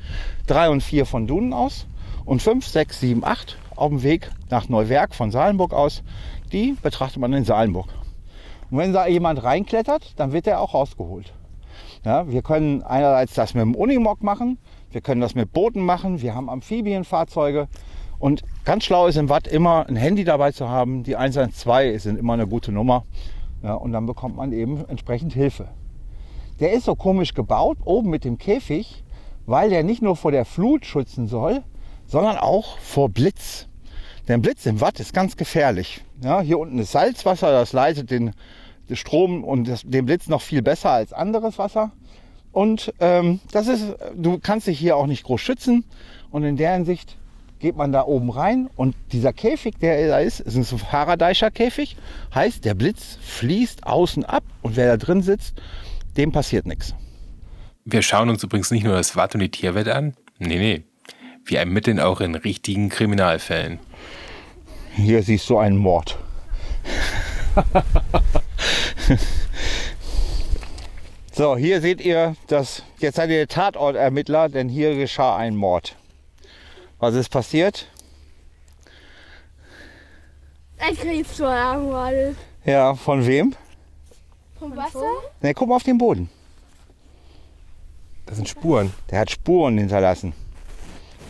Drei 0.46 0.70
und 0.70 0.82
vier 0.82 1.08
von 1.08 1.25
Dunen 1.25 1.53
aus. 1.53 1.88
Und 2.24 2.44
fünf, 2.44 2.68
sechs, 2.68 3.00
sieben, 3.00 3.24
acht 3.24 3.58
auf 3.75 3.89
dem 3.89 4.03
Weg 4.03 4.30
nach 4.51 4.70
Neuwerk 4.70 5.15
von 5.15 5.32
Salenburg 5.32 5.74
aus. 5.74 6.03
Die 6.51 6.75
betrachtet 6.81 7.20
man 7.20 7.34
in 7.34 7.46
Salenburg. 7.46 7.88
Und 8.70 8.77
wenn 8.77 8.93
da 8.93 9.08
jemand 9.08 9.43
reinklettert, 9.43 10.20
dann 10.20 10.31
wird 10.31 10.48
er 10.48 10.62
auch 10.62 10.74
rausgeholt. 10.74 11.34
Ja, 12.03 12.27
wir 12.29 12.41
können 12.41 12.81
einerseits 12.84 13.34
das 13.36 13.53
mit 13.53 13.62
dem 13.62 13.75
Unimog 13.75 14.24
machen, 14.24 14.58
wir 14.89 15.01
können 15.01 15.22
das 15.22 15.36
mit 15.36 15.53
Booten 15.53 15.81
machen, 15.81 16.22
wir 16.22 16.34
haben 16.34 16.50
Amphibienfahrzeuge. 16.50 17.67
Und 18.17 18.43
ganz 18.65 18.84
schlau 18.86 19.08
ist 19.08 19.17
im 19.17 19.29
Watt 19.29 19.48
immer 19.48 19.88
ein 19.88 19.96
Handy 19.96 20.24
dabei 20.24 20.51
zu 20.51 20.70
haben. 20.70 21.03
Die 21.03 21.15
112 21.15 22.01
sind 22.01 22.20
immer 22.20 22.34
eine 22.34 22.48
gute 22.48 22.72
Nummer. 22.72 23.05
Ja, 23.63 23.74
und 23.74 23.91
dann 23.91 24.05
bekommt 24.05 24.36
man 24.36 24.51
eben 24.51 24.84
entsprechend 24.88 25.34
Hilfe. 25.34 25.67
Der 26.60 26.74
ist 26.74 26.86
so 26.86 26.96
komisch 26.96 27.34
gebaut, 27.34 27.77
oben 27.84 28.10
mit 28.10 28.24
dem 28.24 28.38
Käfig, 28.38 29.03
weil 29.46 29.70
der 29.70 29.84
nicht 29.84 30.01
nur 30.01 30.15
vor 30.15 30.31
der 30.31 30.46
Flut 30.46 30.86
schützen 30.86 31.27
soll, 31.27 31.63
sondern 32.05 32.38
auch 32.38 32.77
vor 32.77 33.10
Blitz. 33.10 33.67
Denn 34.28 34.42
Blitz 34.42 34.66
im 34.66 34.82
Watt 34.82 35.00
ist 35.00 35.13
ganz 35.13 35.36
gefährlich. 35.36 36.01
Ja, 36.24 36.42
hier 36.42 36.60
unten 36.60 36.80
ist 36.80 36.92
Salzwasser, 36.92 37.51
das 37.51 37.74
leitet 37.74 38.12
den, 38.12 38.34
den 38.90 38.96
Strom 38.96 39.44
und 39.44 39.68
das, 39.68 39.82
den 39.84 40.06
Blitz 40.06 40.28
noch 40.28 40.42
viel 40.42 40.62
besser 40.62 40.92
als 40.92 41.13
anderes 41.13 41.58
Wasser. 41.58 41.92
Und 42.51 42.94
ähm, 43.00 43.40
das 43.51 43.68
ist, 43.68 43.96
du 44.16 44.40
kannst 44.40 44.68
dich 44.68 44.78
hier 44.78 44.98
auch 44.98 45.08
nicht 45.08 45.24
groß 45.24 45.42
schützen. 45.42 45.86
Und 46.30 46.44
in 46.44 46.58
der 46.58 46.74
Hinsicht 46.74 47.18
geht 47.60 47.78
man 47.78 47.92
da 47.92 48.04
oben 48.04 48.30
rein 48.30 48.70
und 48.75 48.96
dieser 49.12 49.34
Käfig, 49.34 49.75
der 49.80 50.08
da 50.08 50.20
ist, 50.20 50.40
ist 50.40 50.56
ein 50.56 50.63
Faraday'scher 50.63 51.51
Käfig. 51.51 51.96
Heißt, 52.34 52.66
der 52.66 52.74
Blitz 52.74 53.18
fließt 53.22 53.86
außen 53.86 54.25
ab 54.25 54.44
und 54.62 54.75
wer 54.75 54.88
da 54.88 54.98
drin 54.98 55.22
sitzt, 55.22 55.62
dem 56.18 56.32
passiert 56.32 56.66
nichts. 56.66 56.96
Wir 57.86 58.01
schauen 58.01 58.30
uns 58.30 58.44
übrigens 58.44 58.72
nicht 58.72 58.84
nur 58.84 58.96
das 58.96 59.16
Watt 59.16 59.36
und 59.36 59.42
die 59.42 59.50
Tierwelt 59.50 59.88
an. 59.88 60.16
Nee, 60.40 60.58
nee. 60.58 60.84
Wir 61.46 61.60
ermitteln 61.60 62.00
auch 62.00 62.22
in 62.22 62.36
richtigen 62.36 62.90
Kriminalfällen. 62.90 63.80
Hier 64.95 65.24
siehst 65.24 65.50
du 65.50 65.57
einen 65.57 65.77
Mord. 65.77 66.17
so, 71.31 71.55
hier 71.57 71.81
seht 71.81 72.01
ihr, 72.01 72.36
dass 72.48 72.83
jetzt 73.00 73.15
seid 73.15 73.29
ihr 73.29 73.48
Tatortermittler, 73.48 74.50
denn 74.50 74.67
hier 74.69 74.95
geschah 74.95 75.38
ein 75.38 75.55
Mord. 75.55 75.95
Was 77.00 77.15
ist 77.15 77.29
passiert? 77.29 77.88
Ein 80.77 80.95
Krebsvorlagen 80.95 81.91
war 81.91 82.12
das. 82.12 82.36
Ja, 82.65 82.95
von 82.95 83.25
wem? 83.25 83.56
Vom 84.60 84.75
Wasser? 84.75 85.04
Ne, 85.41 85.54
guck 85.54 85.69
mal 85.69 85.75
auf 85.75 85.84
den 85.84 85.97
Boden. 85.97 86.30
Das 88.25 88.36
sind 88.36 88.47
Spuren. 88.47 88.93
Der 89.10 89.19
hat 89.19 89.32
Spuren 89.32 89.77
hinterlassen. 89.77 90.34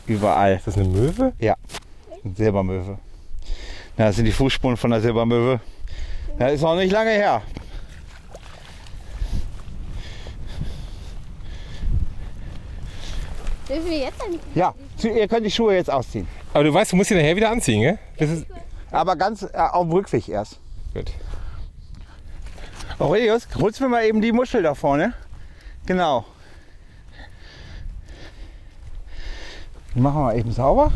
Überall. 0.07 0.55
Ist 0.55 0.67
das 0.67 0.77
eine 0.77 0.87
Möwe? 0.87 1.33
Ja, 1.39 1.55
eine 2.23 2.33
Silbermöwe. 2.35 2.97
Na, 3.97 4.05
das 4.05 4.15
sind 4.15 4.25
die 4.25 4.31
Fußspuren 4.31 4.77
von 4.77 4.91
der 4.91 5.01
Silbermöwe. 5.01 5.59
Das 6.37 6.53
ist 6.53 6.61
noch 6.61 6.75
nicht 6.75 6.91
lange 6.91 7.11
her. 7.11 7.41
Dürfen 13.69 13.89
wir 13.89 13.97
jetzt 13.99 14.21
eigentlich? 14.21 14.41
Ja, 14.55 14.73
ihr 15.03 15.27
könnt 15.27 15.45
die 15.45 15.51
Schuhe 15.51 15.75
jetzt 15.75 15.89
ausziehen. 15.89 16.27
Aber 16.53 16.63
du 16.63 16.73
weißt, 16.73 16.91
du 16.91 16.95
musst 16.97 17.09
sie 17.09 17.15
nachher 17.15 17.35
wieder 17.35 17.49
anziehen, 17.49 17.81
gell? 17.81 17.99
Das 18.17 18.29
ist 18.29 18.45
Aber 18.91 19.15
ganz 19.15 19.43
äh, 19.43 19.47
auf 19.55 19.83
dem 19.85 19.91
Rückweg 19.93 20.27
erst. 20.27 20.59
gut. 20.93 21.11
Aurelius, 22.99 23.47
holst 23.59 23.81
mir 23.81 23.87
mal 23.87 24.03
eben 24.03 24.21
die 24.21 24.31
Muschel 24.31 24.61
da 24.61 24.75
vorne. 24.75 25.13
Genau. 25.85 26.25
Die 29.95 29.99
machen 29.99 30.17
wir 30.17 30.23
mal 30.25 30.37
eben 30.37 30.51
sauber. 30.51 30.91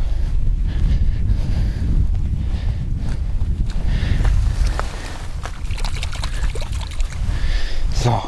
So. 8.06 8.22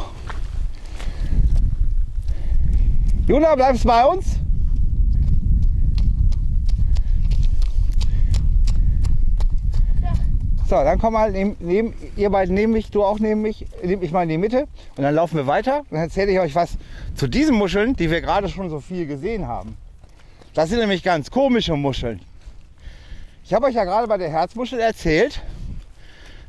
Juna, 3.28 3.54
bleibst 3.54 3.84
bei 3.84 4.04
uns? 4.04 4.26
So, 10.68 10.74
dann 10.74 10.98
komm 10.98 11.12
mal 11.12 11.30
neben, 11.30 11.56
neben, 11.60 11.94
ihr 12.16 12.28
beiden 12.28 12.56
neben 12.56 12.72
mich, 12.72 12.90
du 12.90 13.04
auch 13.04 13.20
neben 13.20 13.40
mich, 13.40 13.66
nehme 13.84 14.04
ich 14.04 14.10
mal 14.10 14.24
in 14.24 14.30
die 14.30 14.38
Mitte 14.38 14.66
und 14.96 15.04
dann 15.04 15.14
laufen 15.14 15.36
wir 15.36 15.46
weiter. 15.46 15.84
Dann 15.90 16.00
erzähle 16.00 16.32
ich 16.32 16.40
euch 16.40 16.56
was 16.56 16.76
zu 17.14 17.28
diesen 17.28 17.54
Muscheln, 17.54 17.94
die 17.94 18.10
wir 18.10 18.20
gerade 18.20 18.48
schon 18.48 18.70
so 18.70 18.80
viel 18.80 19.06
gesehen 19.06 19.46
haben. 19.46 19.76
Das 20.54 20.70
sind 20.70 20.80
nämlich 20.80 21.04
ganz 21.04 21.30
komische 21.30 21.76
Muscheln. 21.76 22.20
Ich 23.44 23.54
habe 23.54 23.66
euch 23.66 23.76
ja 23.76 23.84
gerade 23.84 24.08
bei 24.08 24.18
der 24.18 24.28
Herzmuschel 24.28 24.80
erzählt, 24.80 25.40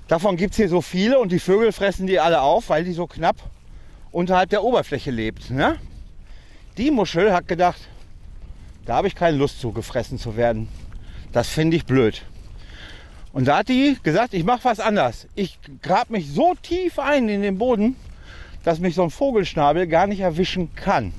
davon 0.10 0.36
gibt 0.36 0.52
es 0.52 0.58
hier 0.58 0.68
so 0.68 0.82
viele 0.82 1.20
und 1.20 1.32
die 1.32 1.40
Vögel 1.40 1.72
fressen 1.72 2.06
die 2.06 2.20
alle 2.20 2.42
auf, 2.42 2.70
weil 2.70 2.84
die 2.84 2.92
so 2.92 3.08
knapp 3.08 3.38
unterhalb 4.12 4.50
der 4.50 4.64
Oberfläche 4.64 5.12
lebt. 5.12 5.50
Ne? 5.52 5.78
Die 6.78 6.92
Muschel 6.92 7.32
hat 7.32 7.48
gedacht, 7.48 7.80
da 8.86 8.96
habe 8.96 9.08
ich 9.08 9.16
keine 9.16 9.38
Lust 9.38 9.62
zu, 9.62 9.72
gefressen 9.72 10.18
zu 10.18 10.36
werden. 10.36 10.68
Das 11.32 11.48
finde 11.48 11.78
ich 11.78 11.86
blöd. 11.86 12.24
Und 13.32 13.48
da 13.48 13.60
hat 13.60 13.70
die 13.70 13.98
gesagt, 14.02 14.34
ich 14.34 14.44
mache 14.44 14.64
was 14.64 14.80
anders. 14.80 15.28
Ich 15.36 15.60
grab 15.84 16.10
mich 16.10 16.32
so 16.32 16.56
tief 16.62 16.98
ein 16.98 17.30
in 17.30 17.44
den 17.44 17.60
Boden, 17.60 17.96
dass 18.64 18.80
mich 18.80 18.96
so 18.96 19.04
ein 19.04 19.12
Vogelschnabel 19.12 19.86
gar 19.88 20.08
nicht 20.08 20.22
erwischen 20.22 20.74
kann. 20.74 21.14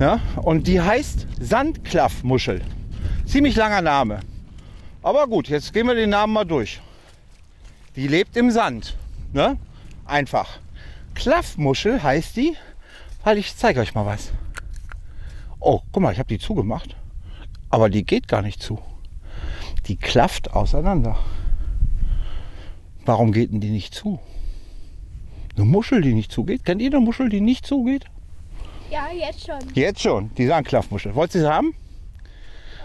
Ja, 0.00 0.20
und 0.36 0.66
die 0.66 0.80
heißt 0.80 1.26
Sandklaffmuschel. 1.38 2.62
Ziemlich 3.26 3.56
langer 3.56 3.82
Name. 3.82 4.20
Aber 5.02 5.26
gut, 5.26 5.48
jetzt 5.48 5.72
gehen 5.74 5.86
wir 5.86 5.94
den 5.94 6.10
Namen 6.10 6.32
mal 6.32 6.44
durch. 6.44 6.80
Die 7.96 8.08
lebt 8.08 8.36
im 8.36 8.50
Sand. 8.50 8.96
Ne? 9.32 9.56
Einfach. 10.04 10.58
Klaffmuschel 11.14 12.02
heißt 12.02 12.36
die, 12.36 12.54
weil 13.24 13.38
ich 13.38 13.56
zeige 13.56 13.80
euch 13.80 13.94
mal 13.94 14.06
was. 14.06 14.32
Oh, 15.58 15.80
guck 15.90 16.02
mal, 16.02 16.12
ich 16.12 16.18
habe 16.18 16.28
die 16.28 16.38
zugemacht. 16.38 16.94
Aber 17.70 17.90
die 17.90 18.04
geht 18.04 18.28
gar 18.28 18.42
nicht 18.42 18.62
zu 18.62 18.78
die 19.88 19.96
klafft 19.96 20.52
auseinander. 20.52 21.16
Warum 23.04 23.32
geht 23.32 23.52
denn 23.52 23.60
die 23.60 23.70
nicht 23.70 23.94
zu? 23.94 24.18
Eine 25.54 25.64
Muschel, 25.64 26.02
die 26.02 26.12
nicht 26.12 26.32
zugeht? 26.32 26.64
Kennt 26.64 26.82
ihr 26.82 26.90
eine 26.90 27.00
Muschel, 27.00 27.28
die 27.28 27.40
nicht 27.40 27.66
zugeht? 27.66 28.04
Ja, 28.90 29.08
jetzt 29.12 29.46
schon. 29.46 29.58
Jetzt 29.74 30.00
schon, 30.00 30.34
die 30.34 30.46
Sandklaffmuschel. 30.46 31.14
Wollt 31.14 31.34
ihr 31.34 31.42
sie 31.42 31.50
haben? 31.50 31.74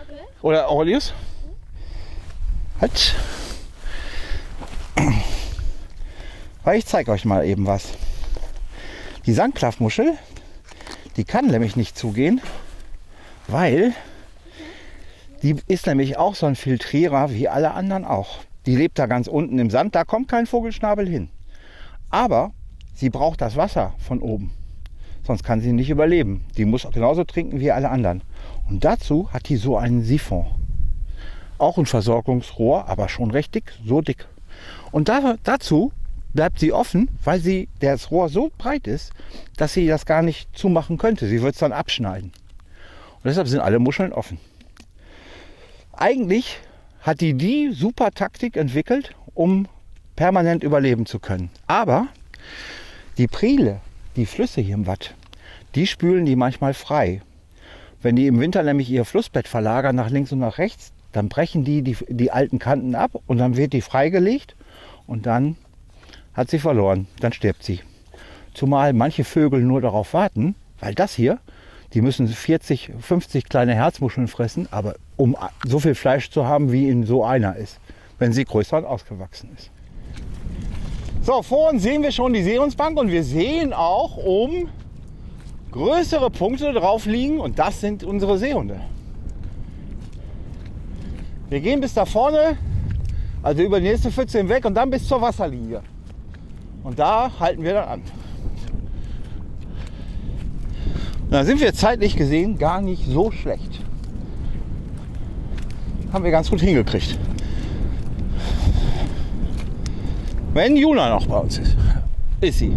Okay. 0.04 0.22
Oder 0.42 0.70
Aurelius? 0.70 1.14
Halt. 2.80 3.16
Weil 6.64 6.78
ich 6.78 6.86
zeige 6.86 7.12
euch 7.12 7.26
mal 7.26 7.46
eben 7.46 7.66
was. 7.66 7.94
Die 9.26 9.34
Sandklaffmuschel, 9.34 10.14
die 11.18 11.24
kann 11.24 11.48
nämlich 11.48 11.76
nicht 11.76 11.98
zugehen, 11.98 12.42
weil 13.48 13.94
die 15.42 15.56
ist 15.68 15.88
nämlich 15.88 16.18
auch 16.18 16.36
so 16.36 16.46
ein 16.46 16.56
Filtrierer 16.56 17.32
wie 17.32 17.48
alle 17.48 17.72
anderen 17.74 18.06
auch. 18.06 18.40
Die 18.68 18.76
lebt 18.76 19.00
da 19.00 19.08
ganz 19.08 19.28
unten 19.28 19.58
im 19.58 19.72
Sand, 19.72 19.96
da 19.96 20.04
kommt 20.04 20.28
kein 20.28 20.46
Vogelschnabel 20.46 21.10
hin. 21.10 21.30
Aber 22.12 22.52
sie 22.94 23.10
braucht 23.10 23.42
das 23.42 23.56
Wasser 23.56 23.96
von 23.98 24.22
oben. 24.22 24.52
Sonst 25.26 25.44
kann 25.44 25.62
sie 25.62 25.74
nicht 25.74 25.90
überleben. 25.90 26.46
Die 26.58 26.66
muss 26.66 26.88
genauso 26.92 27.24
trinken 27.24 27.60
wie 27.60 27.72
alle 27.72 27.90
anderen. 27.90 28.22
Und 28.70 28.84
dazu 28.84 29.32
hat 29.32 29.50
die 29.50 29.56
so 29.56 29.78
einen 29.78 30.04
Siphon. 30.04 30.46
Auch 31.58 31.78
ein 31.78 31.86
Versorgungsrohr, 31.88 32.88
aber 32.88 33.10
schon 33.10 33.32
recht 33.32 33.56
dick, 33.56 33.74
so 33.84 34.02
dick. 34.02 34.28
Und 34.92 35.10
da, 35.10 35.36
dazu 35.44 35.92
bleibt 36.34 36.60
sie 36.60 36.74
offen, 36.74 37.10
weil 37.24 37.40
sie, 37.40 37.70
das 37.80 38.12
Rohr 38.12 38.30
so 38.30 38.52
breit 38.58 38.88
ist, 38.88 39.12
dass 39.58 39.74
sie 39.74 39.88
das 39.88 40.06
gar 40.06 40.22
nicht 40.22 40.50
zumachen 40.58 40.98
könnte. 40.98 41.28
Sie 41.28 41.42
wird 41.42 41.54
es 41.54 41.60
dann 41.60 41.74
abschneiden. 41.74 42.32
Und 43.16 43.26
deshalb 43.26 43.48
sind 43.48 43.60
alle 43.60 43.80
Muscheln 43.80 44.14
offen. 44.14 44.40
Eigentlich 45.94 46.60
hat 47.02 47.22
die 47.22 47.34
die 47.34 47.72
super 47.72 48.12
Taktik 48.12 48.58
entwickelt, 48.58 49.16
um 49.34 49.68
permanent 50.16 50.64
überleben 50.64 51.06
zu 51.06 51.20
können. 51.20 51.50
Aber 51.68 52.08
die 53.18 53.28
Priele, 53.28 53.82
die 54.16 54.26
Flüsse 54.26 54.62
hier 54.62 54.76
im 54.76 54.88
Watt, 54.88 55.16
die 55.76 55.88
spülen 55.88 56.26
die 56.26 56.36
manchmal 56.36 56.74
frei. 56.74 57.22
Wenn 58.02 58.16
die 58.16 58.28
im 58.28 58.40
Winter 58.40 58.64
nämlich 58.64 58.90
ihr 58.90 59.06
Flussbett 59.06 59.48
verlagern 59.48 59.96
nach 59.96 60.10
links 60.10 60.32
und 60.32 60.40
nach 60.40 60.58
rechts, 60.58 60.92
dann 61.12 61.30
brechen 61.30 61.64
die, 61.64 61.82
die 61.82 61.98
die 62.08 62.32
alten 62.32 62.58
Kanten 62.58 62.96
ab 62.96 63.12
und 63.28 63.38
dann 63.38 63.58
wird 63.58 63.74
die 63.74 63.82
freigelegt 63.82 64.56
und 65.08 65.26
dann 65.26 65.56
hat 66.34 66.50
sie 66.50 66.60
verloren, 66.60 67.08
dann 67.20 67.34
stirbt 67.34 67.64
sie. 67.64 67.80
Zumal 68.54 68.94
manche 68.94 69.24
Vögel 69.24 69.62
nur 69.62 69.82
darauf 69.82 70.14
warten, 70.14 70.56
weil 70.80 70.94
das 70.94 71.14
hier, 71.14 71.40
die 71.94 72.02
müssen 72.02 72.28
40, 72.28 72.92
50 73.00 73.46
kleine 73.46 73.76
Herzmuscheln 73.76 74.28
fressen, 74.28 74.68
aber 74.72 74.96
um 75.18 75.36
so 75.66 75.80
viel 75.80 75.96
Fleisch 75.96 76.30
zu 76.30 76.46
haben, 76.46 76.72
wie 76.72 76.90
in 76.90 77.06
so 77.06 77.24
einer 77.24 77.56
ist, 77.56 77.80
wenn 78.20 78.34
sie 78.34 78.46
größer 78.46 78.78
und 78.78 78.86
ausgewachsen 78.86 79.50
ist. 79.58 79.72
So, 81.24 81.44
vor 81.44 81.70
uns 81.70 81.84
sehen 81.84 82.02
wir 82.02 82.12
schon 82.12 82.34
die 82.34 82.44
Seehundsbank 82.44 82.98
und 82.98 83.12
wir 83.12 83.24
sehen 83.24 83.74
auch 83.74 84.18
oben 84.18 84.70
größere 85.72 86.30
Punkte 86.30 86.74
drauf 86.74 87.06
liegen 87.06 87.40
und 87.40 87.60
das 87.60 87.80
sind 87.80 88.04
unsere 88.04 88.38
Seehunde. 88.38 88.82
Wir 91.50 91.60
gehen 91.60 91.82
bis 91.82 91.94
da 91.94 92.06
vorne, 92.06 92.58
also 93.44 93.62
über 93.62 93.80
die 93.80 93.90
nächste 93.90 94.12
Pfütze 94.12 94.38
hinweg 94.40 94.66
und 94.66 94.74
dann 94.74 94.90
bis 94.90 95.08
zur 95.08 95.22
Wasserlinie. 95.22 95.82
Und 96.84 97.00
da 97.00 97.32
halten 97.40 97.64
wir 97.64 97.74
dann 97.74 97.88
an. 97.88 98.02
Da 101.30 101.46
sind 101.46 101.62
wir 101.62 101.74
zeitlich 101.74 102.16
gesehen 102.16 102.58
gar 102.58 102.82
nicht 102.82 103.06
so 103.06 103.32
schlecht. 103.32 103.82
Haben 106.12 106.24
wir 106.24 106.32
ganz 106.32 106.50
gut 106.50 106.60
hingekriegt. 106.60 107.18
Wenn 110.54 110.76
Juna 110.76 111.10
noch 111.10 111.28
bei 111.28 111.38
uns 111.38 111.58
ist, 111.58 111.78
ist 112.42 112.60
sie. 112.60 112.76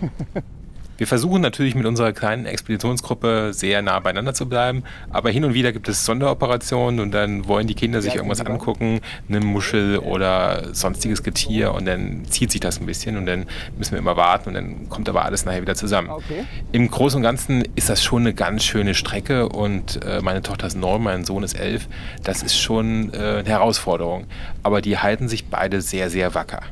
Wir 0.98 1.06
versuchen 1.06 1.40
natürlich 1.40 1.76
mit 1.76 1.86
unserer 1.86 2.12
kleinen 2.12 2.44
Expeditionsgruppe 2.44 3.52
sehr 3.52 3.82
nah 3.82 4.00
beieinander 4.00 4.34
zu 4.34 4.48
bleiben, 4.48 4.82
aber 5.10 5.30
hin 5.30 5.44
und 5.44 5.54
wieder 5.54 5.72
gibt 5.72 5.88
es 5.88 6.04
Sonderoperationen 6.04 6.98
und 6.98 7.12
dann 7.12 7.46
wollen 7.46 7.68
die 7.68 7.74
Kinder 7.74 8.02
sich 8.02 8.16
irgendwas 8.16 8.40
genau. 8.40 8.54
angucken, 8.54 9.00
eine 9.28 9.38
Muschel 9.38 9.98
oder 9.98 10.74
sonstiges 10.74 11.22
Getier 11.22 11.72
und 11.72 11.86
dann 11.86 12.24
zieht 12.28 12.50
sich 12.50 12.60
das 12.60 12.80
ein 12.80 12.86
bisschen 12.86 13.16
und 13.16 13.26
dann 13.26 13.46
müssen 13.76 13.92
wir 13.92 14.00
immer 14.00 14.16
warten 14.16 14.48
und 14.48 14.54
dann 14.54 14.88
kommt 14.88 15.08
aber 15.08 15.24
alles 15.24 15.44
nachher 15.44 15.62
wieder 15.62 15.76
zusammen. 15.76 16.10
Okay. 16.10 16.44
Im 16.72 16.90
Großen 16.90 17.18
und 17.18 17.22
Ganzen 17.22 17.62
ist 17.76 17.88
das 17.88 18.02
schon 18.02 18.22
eine 18.22 18.34
ganz 18.34 18.64
schöne 18.64 18.94
Strecke 18.94 19.48
und 19.48 20.04
äh, 20.04 20.20
meine 20.20 20.42
Tochter 20.42 20.66
ist 20.66 20.76
neun, 20.76 21.04
mein 21.04 21.24
Sohn 21.24 21.44
ist 21.44 21.54
elf. 21.54 21.86
Das 22.24 22.42
ist 22.42 22.58
schon 22.58 23.14
äh, 23.14 23.16
eine 23.18 23.48
Herausforderung, 23.48 24.26
aber 24.64 24.82
die 24.82 24.98
halten 24.98 25.28
sich 25.28 25.46
beide 25.46 25.80
sehr, 25.80 26.10
sehr 26.10 26.34
wacker. 26.34 26.62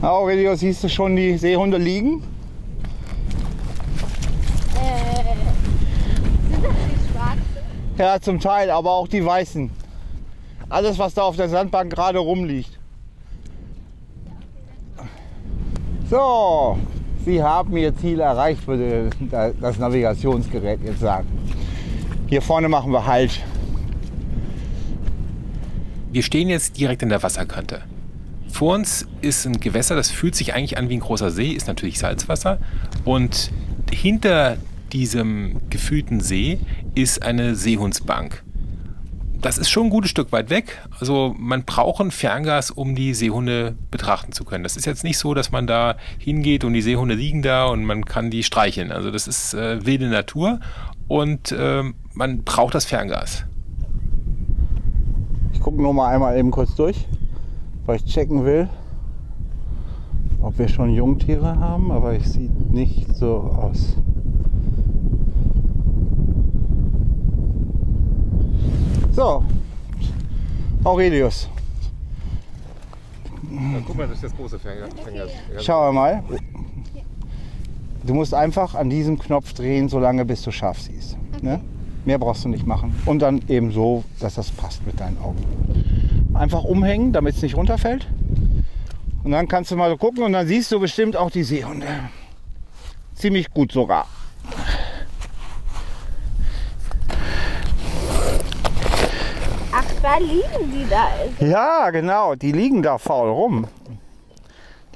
Na, 0.00 0.08
Aurelio, 0.08 0.54
siehst 0.54 0.82
du 0.82 0.88
schon 0.88 1.16
die 1.16 1.36
Seehunde 1.36 1.76
liegen? 1.76 2.22
Äh, 4.82 5.24
sind 6.50 6.64
das 6.64 6.72
die 6.72 7.12
schwarzen? 7.12 7.42
Ja, 8.02 8.20
zum 8.20 8.40
Teil, 8.40 8.68
aber 8.68 8.90
auch 8.90 9.06
die 9.06 9.24
weißen. 9.24 9.70
Alles, 10.68 10.98
was 10.98 11.14
da 11.14 11.22
auf 11.22 11.36
der 11.36 11.48
Sandbank 11.48 11.92
gerade 11.92 12.18
rumliegt. 12.18 12.76
So, 16.10 16.80
Sie 17.24 17.40
haben 17.40 17.76
Ihr 17.76 17.96
Ziel 17.96 18.18
erreicht, 18.18 18.66
würde 18.66 19.08
das 19.60 19.78
Navigationsgerät 19.78 20.80
jetzt 20.84 20.98
sagen. 20.98 21.28
Hier 22.26 22.42
vorne 22.42 22.68
machen 22.68 22.90
wir 22.90 23.06
Halt. 23.06 23.40
Wir 26.10 26.24
stehen 26.24 26.48
jetzt 26.48 26.80
direkt 26.80 27.04
an 27.04 27.08
der 27.08 27.22
Wasserkante. 27.22 27.82
Vor 28.48 28.74
uns 28.74 29.06
ist 29.20 29.46
ein 29.46 29.60
Gewässer, 29.60 29.94
das 29.94 30.10
fühlt 30.10 30.34
sich 30.34 30.54
eigentlich 30.54 30.76
an 30.76 30.88
wie 30.88 30.96
ein 30.96 31.00
großer 31.00 31.30
See, 31.30 31.52
ist 31.52 31.68
natürlich 31.68 32.00
Salzwasser. 32.00 32.58
Und 33.04 33.52
hinter 33.92 34.56
diesem 34.92 35.60
gefühlten 35.70 36.20
See 36.20 36.58
ist 36.94 37.22
eine 37.22 37.54
Seehundsbank. 37.54 38.42
Das 39.40 39.58
ist 39.58 39.70
schon 39.70 39.86
ein 39.86 39.90
gutes 39.90 40.10
Stück 40.10 40.30
weit 40.30 40.50
weg. 40.50 40.80
Also 41.00 41.34
man 41.36 41.64
braucht 41.64 42.00
ein 42.00 42.12
Ferngas, 42.12 42.70
um 42.70 42.94
die 42.94 43.12
Seehunde 43.12 43.74
betrachten 43.90 44.30
zu 44.30 44.44
können. 44.44 44.62
Das 44.62 44.76
ist 44.76 44.84
jetzt 44.86 45.02
nicht 45.02 45.18
so, 45.18 45.34
dass 45.34 45.50
man 45.50 45.66
da 45.66 45.96
hingeht 46.18 46.62
und 46.62 46.74
die 46.74 46.82
Seehunde 46.82 47.16
liegen 47.16 47.42
da 47.42 47.66
und 47.66 47.84
man 47.84 48.04
kann 48.04 48.30
die 48.30 48.44
streicheln. 48.44 48.92
Also 48.92 49.10
das 49.10 49.26
ist 49.26 49.54
äh, 49.54 49.84
wilde 49.84 50.08
Natur 50.08 50.60
und 51.08 51.52
ähm, 51.58 51.94
man 52.14 52.44
braucht 52.44 52.74
das 52.74 52.84
Ferngas. 52.84 53.44
Ich 55.52 55.60
gucke 55.60 55.82
nur 55.82 55.92
mal 55.92 56.14
einmal 56.14 56.38
eben 56.38 56.52
kurz 56.52 56.76
durch, 56.76 57.06
weil 57.84 57.96
ich 57.96 58.04
checken 58.04 58.44
will, 58.44 58.68
ob 60.40 60.56
wir 60.56 60.68
schon 60.68 60.90
Jungtiere 60.90 61.58
haben, 61.58 61.90
aber 61.90 62.14
es 62.14 62.34
sieht 62.34 62.72
nicht 62.72 63.12
so 63.16 63.38
aus. 63.38 63.96
So, 69.12 69.44
Aurelius, 70.84 71.48
guck 73.86 73.96
mal, 73.96 74.06
das 74.06 74.16
ist 74.16 74.24
das 74.24 74.36
große 74.36 74.58
Fänger. 74.58 74.88
schau 75.60 75.92
mal. 75.92 76.22
Du 78.04 78.14
musst 78.14 78.34
einfach 78.34 78.74
an 78.74 78.90
diesem 78.90 79.18
Knopf 79.18 79.52
drehen, 79.52 79.88
solange 79.88 80.24
bis 80.24 80.42
du 80.42 80.50
scharf 80.50 80.80
siehst. 80.80 81.16
Ne? 81.42 81.60
Mehr 82.04 82.18
brauchst 82.18 82.44
du 82.44 82.48
nicht 82.48 82.66
machen. 82.66 82.94
Und 83.04 83.20
dann 83.20 83.42
eben 83.48 83.70
so, 83.70 84.02
dass 84.18 84.34
das 84.34 84.50
passt 84.50 84.84
mit 84.86 84.98
deinen 84.98 85.18
Augen. 85.18 85.44
Einfach 86.34 86.64
umhängen, 86.64 87.12
damit 87.12 87.36
es 87.36 87.42
nicht 87.42 87.56
runterfällt. 87.56 88.08
Und 89.22 89.30
dann 89.30 89.46
kannst 89.46 89.70
du 89.70 89.76
mal 89.76 89.90
so 89.90 89.98
gucken 89.98 90.24
und 90.24 90.32
dann 90.32 90.46
siehst 90.46 90.72
du 90.72 90.80
bestimmt 90.80 91.16
auch 91.16 91.30
die 91.30 91.44
Seehunde. 91.44 91.86
Ziemlich 93.14 93.50
gut 93.52 93.70
sogar. 93.70 94.06
Da 100.02 100.18
liegen 100.18 100.72
die 100.72 100.86
da. 100.90 101.46
Ja, 101.46 101.90
genau, 101.90 102.34
die 102.34 102.50
liegen 102.50 102.82
da 102.82 102.98
faul 102.98 103.30
rum. 103.30 103.68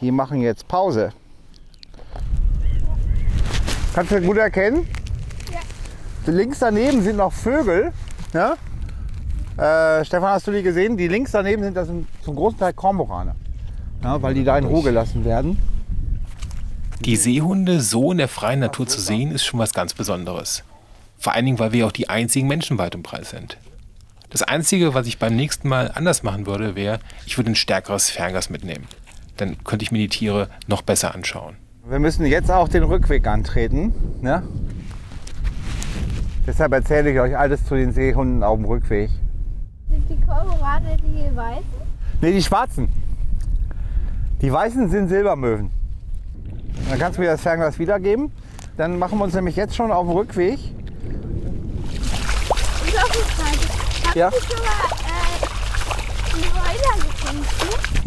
Die 0.00 0.10
machen 0.10 0.40
jetzt 0.42 0.66
Pause. 0.66 1.12
Kannst 3.94 4.10
du 4.10 4.20
gut 4.20 4.36
erkennen? 4.36 4.86
Ja. 5.52 6.32
Links 6.32 6.58
daneben 6.58 7.02
sind 7.02 7.16
noch 7.16 7.32
Vögel. 7.32 7.92
Ja? 8.34 8.56
Äh, 9.56 10.04
Stefan, 10.04 10.30
hast 10.30 10.48
du 10.48 10.50
die 10.50 10.62
gesehen? 10.62 10.96
Die 10.96 11.08
links 11.08 11.30
daneben 11.30 11.62
sind 11.62 11.76
das 11.76 11.86
zum 11.86 12.34
großen 12.34 12.58
Teil 12.58 12.72
Kormorane. 12.74 13.36
Ja, 14.02 14.20
weil 14.20 14.34
die 14.34 14.44
da 14.44 14.58
in 14.58 14.64
Ruhe 14.64 14.82
gelassen 14.82 15.24
werden. 15.24 15.58
Die 17.00 17.16
Seehunde 17.16 17.80
so 17.80 18.10
in 18.10 18.18
der 18.18 18.28
freien 18.28 18.60
Natur 18.60 18.86
zu 18.86 19.00
sehen, 19.00 19.30
ist 19.30 19.44
schon 19.44 19.60
was 19.60 19.72
ganz 19.72 19.94
Besonderes. 19.94 20.64
Vor 21.16 21.32
allen 21.32 21.46
Dingen, 21.46 21.58
weil 21.58 21.72
wir 21.72 21.86
auch 21.86 21.92
die 21.92 22.10
einzigen 22.10 22.48
Menschen 22.48 22.76
weit 22.78 22.94
im 22.94 23.02
Preis 23.02 23.30
sind. 23.30 23.56
Das 24.36 24.42
Einzige, 24.42 24.92
was 24.92 25.06
ich 25.06 25.18
beim 25.18 25.34
nächsten 25.34 25.66
Mal 25.66 25.90
anders 25.94 26.22
machen 26.22 26.46
würde, 26.46 26.76
wäre, 26.76 26.98
ich 27.24 27.38
würde 27.38 27.52
ein 27.52 27.54
stärkeres 27.54 28.10
Ferngas 28.10 28.50
mitnehmen. 28.50 28.86
Dann 29.38 29.56
könnte 29.64 29.82
ich 29.82 29.92
mir 29.92 29.96
die 29.96 30.08
Tiere 30.08 30.50
noch 30.66 30.82
besser 30.82 31.14
anschauen. 31.14 31.56
Wir 31.88 32.00
müssen 32.00 32.26
jetzt 32.26 32.50
auch 32.50 32.68
den 32.68 32.82
Rückweg 32.82 33.26
antreten. 33.26 33.94
Ne? 34.20 34.42
Deshalb 36.46 36.74
erzähle 36.74 37.12
ich 37.12 37.18
euch 37.18 37.34
alles 37.34 37.64
zu 37.64 37.76
den 37.76 37.94
Seehunden 37.94 38.42
auf 38.42 38.58
dem 38.58 38.66
Rückweg. 38.66 39.08
Sind 39.88 40.06
die 40.06 40.20
Kormorane 40.26 40.98
die 40.98 41.34
weißen? 41.34 41.64
Ne, 42.20 42.32
die 42.32 42.42
schwarzen. 42.42 42.90
Die 44.42 44.52
weißen 44.52 44.90
sind 44.90 45.08
Silbermöwen. 45.08 45.70
Dann 46.90 46.98
kannst 46.98 47.16
du 47.16 47.22
mir 47.22 47.28
das 47.28 47.40
Fernglas 47.40 47.78
wiedergeben. 47.78 48.30
Dann 48.76 48.98
machen 48.98 49.16
wir 49.16 49.24
uns 49.24 49.32
nämlich 49.32 49.56
jetzt 49.56 49.74
schon 49.74 49.90
auf 49.90 50.06
dem 50.06 50.14
Rückweg. 50.14 50.58
Ich 52.86 52.98
auch 52.98 53.04
eine 53.04 53.24
Frage. 53.24 53.86
Habt 54.05 54.05
Ja. 54.16 54.30
äh? 54.30 54.32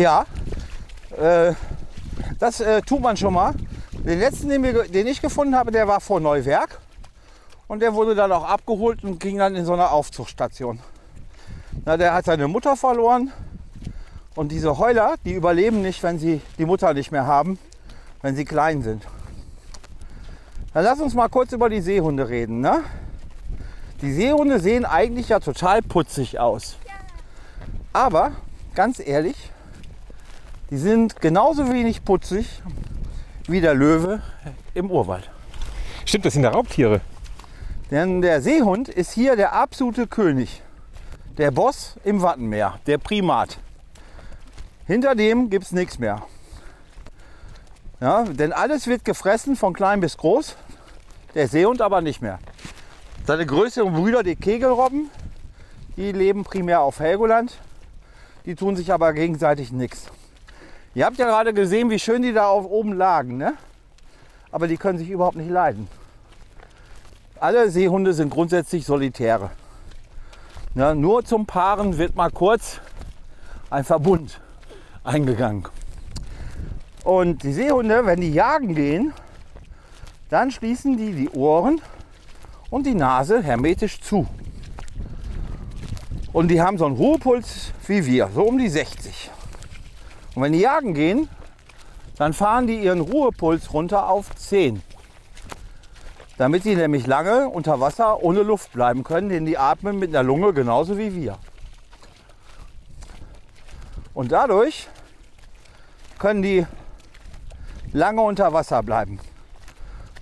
Ja, 0.02 0.26
äh, 1.16 1.54
das 2.40 2.62
äh, 2.62 2.82
tut 2.82 3.00
man 3.00 3.16
schon 3.16 3.36
mal. 3.36 3.54
Den 3.94 4.18
letzten, 4.18 4.50
den, 4.50 4.64
wir, 4.64 4.88
den 4.88 5.06
ich 5.06 5.22
gefunden 5.22 5.56
habe, 5.56 5.70
der 5.70 5.88
war 5.88 6.02
vor 6.02 6.20
Neuwerk. 6.20 6.80
Und 7.68 7.84
der 7.84 7.94
wurde 7.94 8.16
dann 8.16 8.32
auch 8.32 8.44
abgeholt 8.44 9.04
und 9.04 9.20
ging 9.20 9.38
dann 9.38 9.56
in 9.56 9.66
so 9.66 9.74
eine 9.74 9.92
Aufzuchtstation. 9.92 10.80
Na, 11.86 11.96
der 11.96 12.16
hat 12.16 12.26
seine 12.26 12.48
Mutter 12.48 12.76
verloren. 12.76 13.32
Und 14.34 14.52
diese 14.52 14.80
Heuler, 14.80 15.14
die 15.26 15.34
überleben 15.34 15.84
nicht, 15.84 16.02
wenn 16.02 16.18
sie 16.18 16.42
die 16.58 16.66
Mutter 16.66 16.96
nicht 16.96 17.12
mehr 17.12 17.28
haben, 17.28 17.60
wenn 18.24 18.36
sie 18.36 18.46
klein 18.46 18.82
sind. 18.82 19.06
Dann 20.74 20.84
lass 20.84 21.00
uns 21.00 21.14
mal 21.14 21.30
kurz 21.30 21.52
über 21.52 21.70
die 21.70 21.82
Seehunde 21.82 22.30
reden. 22.30 22.62
Ne? 22.62 22.84
Die 24.02 24.14
Seehunde 24.14 24.60
sehen 24.60 24.86
eigentlich 24.86 25.30
ja 25.30 25.40
total 25.40 25.82
putzig 25.82 26.40
aus. 26.40 26.78
Aber 27.92 28.32
ganz 28.76 29.00
ehrlich, 29.00 29.52
die 30.70 30.78
sind 30.78 31.20
genauso 31.20 31.72
wenig 31.72 32.06
putzig 32.06 32.62
wie 33.48 33.62
der 33.62 33.74
Löwe 33.74 34.22
im 34.74 34.90
Urwald. 34.90 35.30
Stimmt, 36.06 36.26
das 36.26 36.34
sind 36.34 36.44
ja 36.44 36.50
Raubtiere. 36.50 37.02
Denn 37.92 38.22
der 38.22 38.42
Seehund 38.42 38.88
ist 38.88 39.12
hier 39.12 39.36
der 39.36 39.54
absolute 39.54 40.08
König 40.08 40.62
der 41.40 41.52
Boss 41.52 41.96
im 42.04 42.22
Wattenmeer, 42.22 42.80
der 42.86 42.98
Primat. 42.98 43.60
Hinter 44.86 45.16
dem 45.16 45.50
gibt 45.50 45.66
es 45.66 45.72
nichts 45.72 45.98
mehr. 45.98 46.24
Ja, 48.02 48.24
denn 48.24 48.52
alles 48.52 48.88
wird 48.88 49.06
gefressen 49.06 49.56
von 49.56 49.74
klein 49.74 50.02
bis 50.02 50.18
groß, 50.18 50.58
der 51.36 51.48
Seehund 51.48 51.82
aber 51.82 52.02
nicht 52.02 52.22
mehr. 52.22 52.40
Seine 53.26 53.46
größeren 53.46 53.94
Brüder, 53.94 54.24
die 54.24 54.36
Kegelrobben, 54.36 55.10
die 55.98 56.12
leben 56.12 56.44
primär 56.44 56.82
auf 56.82 57.00
Helgoland. 57.00 57.58
Die 58.46 58.56
tun 58.56 58.76
sich 58.76 58.92
aber 58.92 59.14
gegenseitig 59.14 59.72
nichts. 59.72 60.08
Ihr 60.96 61.06
habt 61.06 61.18
ja 61.18 61.28
gerade 61.28 61.54
gesehen, 61.54 61.90
wie 61.90 62.00
schön 62.00 62.22
die 62.22 62.34
da 62.34 62.52
oben 62.52 62.94
lagen. 62.94 63.38
Ne? 63.38 63.54
Aber 64.52 64.68
die 64.68 64.78
können 64.78 64.98
sich 64.98 65.10
überhaupt 65.10 65.38
nicht 65.38 65.50
leiden. 65.50 65.88
Alle 67.40 67.70
Seehunde 67.70 68.14
sind 68.14 68.32
grundsätzlich 68.32 68.86
Solitäre. 68.86 69.52
Ja, 70.76 70.94
nur 70.96 71.24
zum 71.24 71.46
Paaren 71.46 71.98
wird 71.98 72.16
mal 72.16 72.32
kurz 72.32 72.80
ein 73.70 73.84
Verbund 73.84 74.42
eingegangen. 75.04 75.68
Und 77.04 77.44
die 77.44 77.54
Seehunde, 77.54 78.06
wenn 78.06 78.22
die 78.22 78.34
jagen 78.34 78.76
gehen, 78.76 79.14
dann 80.30 80.52
schließen 80.52 80.98
die 80.98 81.14
die 81.14 81.30
Ohren 81.30 81.82
und 82.70 82.86
die 82.86 82.96
Nase 82.96 83.42
hermetisch 83.42 84.02
zu. 84.02 84.28
Und 86.32 86.50
die 86.50 86.62
haben 86.62 86.78
so 86.78 86.86
einen 86.86 86.96
Ruhepuls 86.96 87.74
wie 87.88 88.06
wir, 88.06 88.30
so 88.34 88.44
um 88.44 88.58
die 88.58 88.70
60. 88.70 89.32
Und 90.36 90.44
wenn 90.44 90.54
die 90.54 90.60
jagen 90.60 90.94
gehen, 90.94 91.28
dann 92.18 92.34
fahren 92.34 92.68
die 92.68 92.80
ihren 92.80 93.02
Ruhepuls 93.02 93.74
runter 93.74 94.10
auf 94.10 94.36
10. 94.36 94.82
Damit 96.38 96.64
sie 96.64 96.76
nämlich 96.76 97.08
lange 97.08 97.50
unter 97.50 97.80
Wasser 97.80 98.24
ohne 98.24 98.44
Luft 98.44 98.72
bleiben 98.74 99.04
können, 99.04 99.30
denn 99.30 99.46
die 99.46 99.58
atmen 99.58 99.98
mit 99.98 100.10
einer 100.10 100.24
Lunge 100.24 100.54
genauso 100.54 100.98
wie 100.98 101.16
wir. 101.16 101.38
Und 104.14 104.32
dadurch 104.32 104.88
können 106.18 106.42
die 106.42 106.66
lange 107.92 108.22
unter 108.22 108.54
Wasser 108.54 108.84
bleiben 108.84 109.20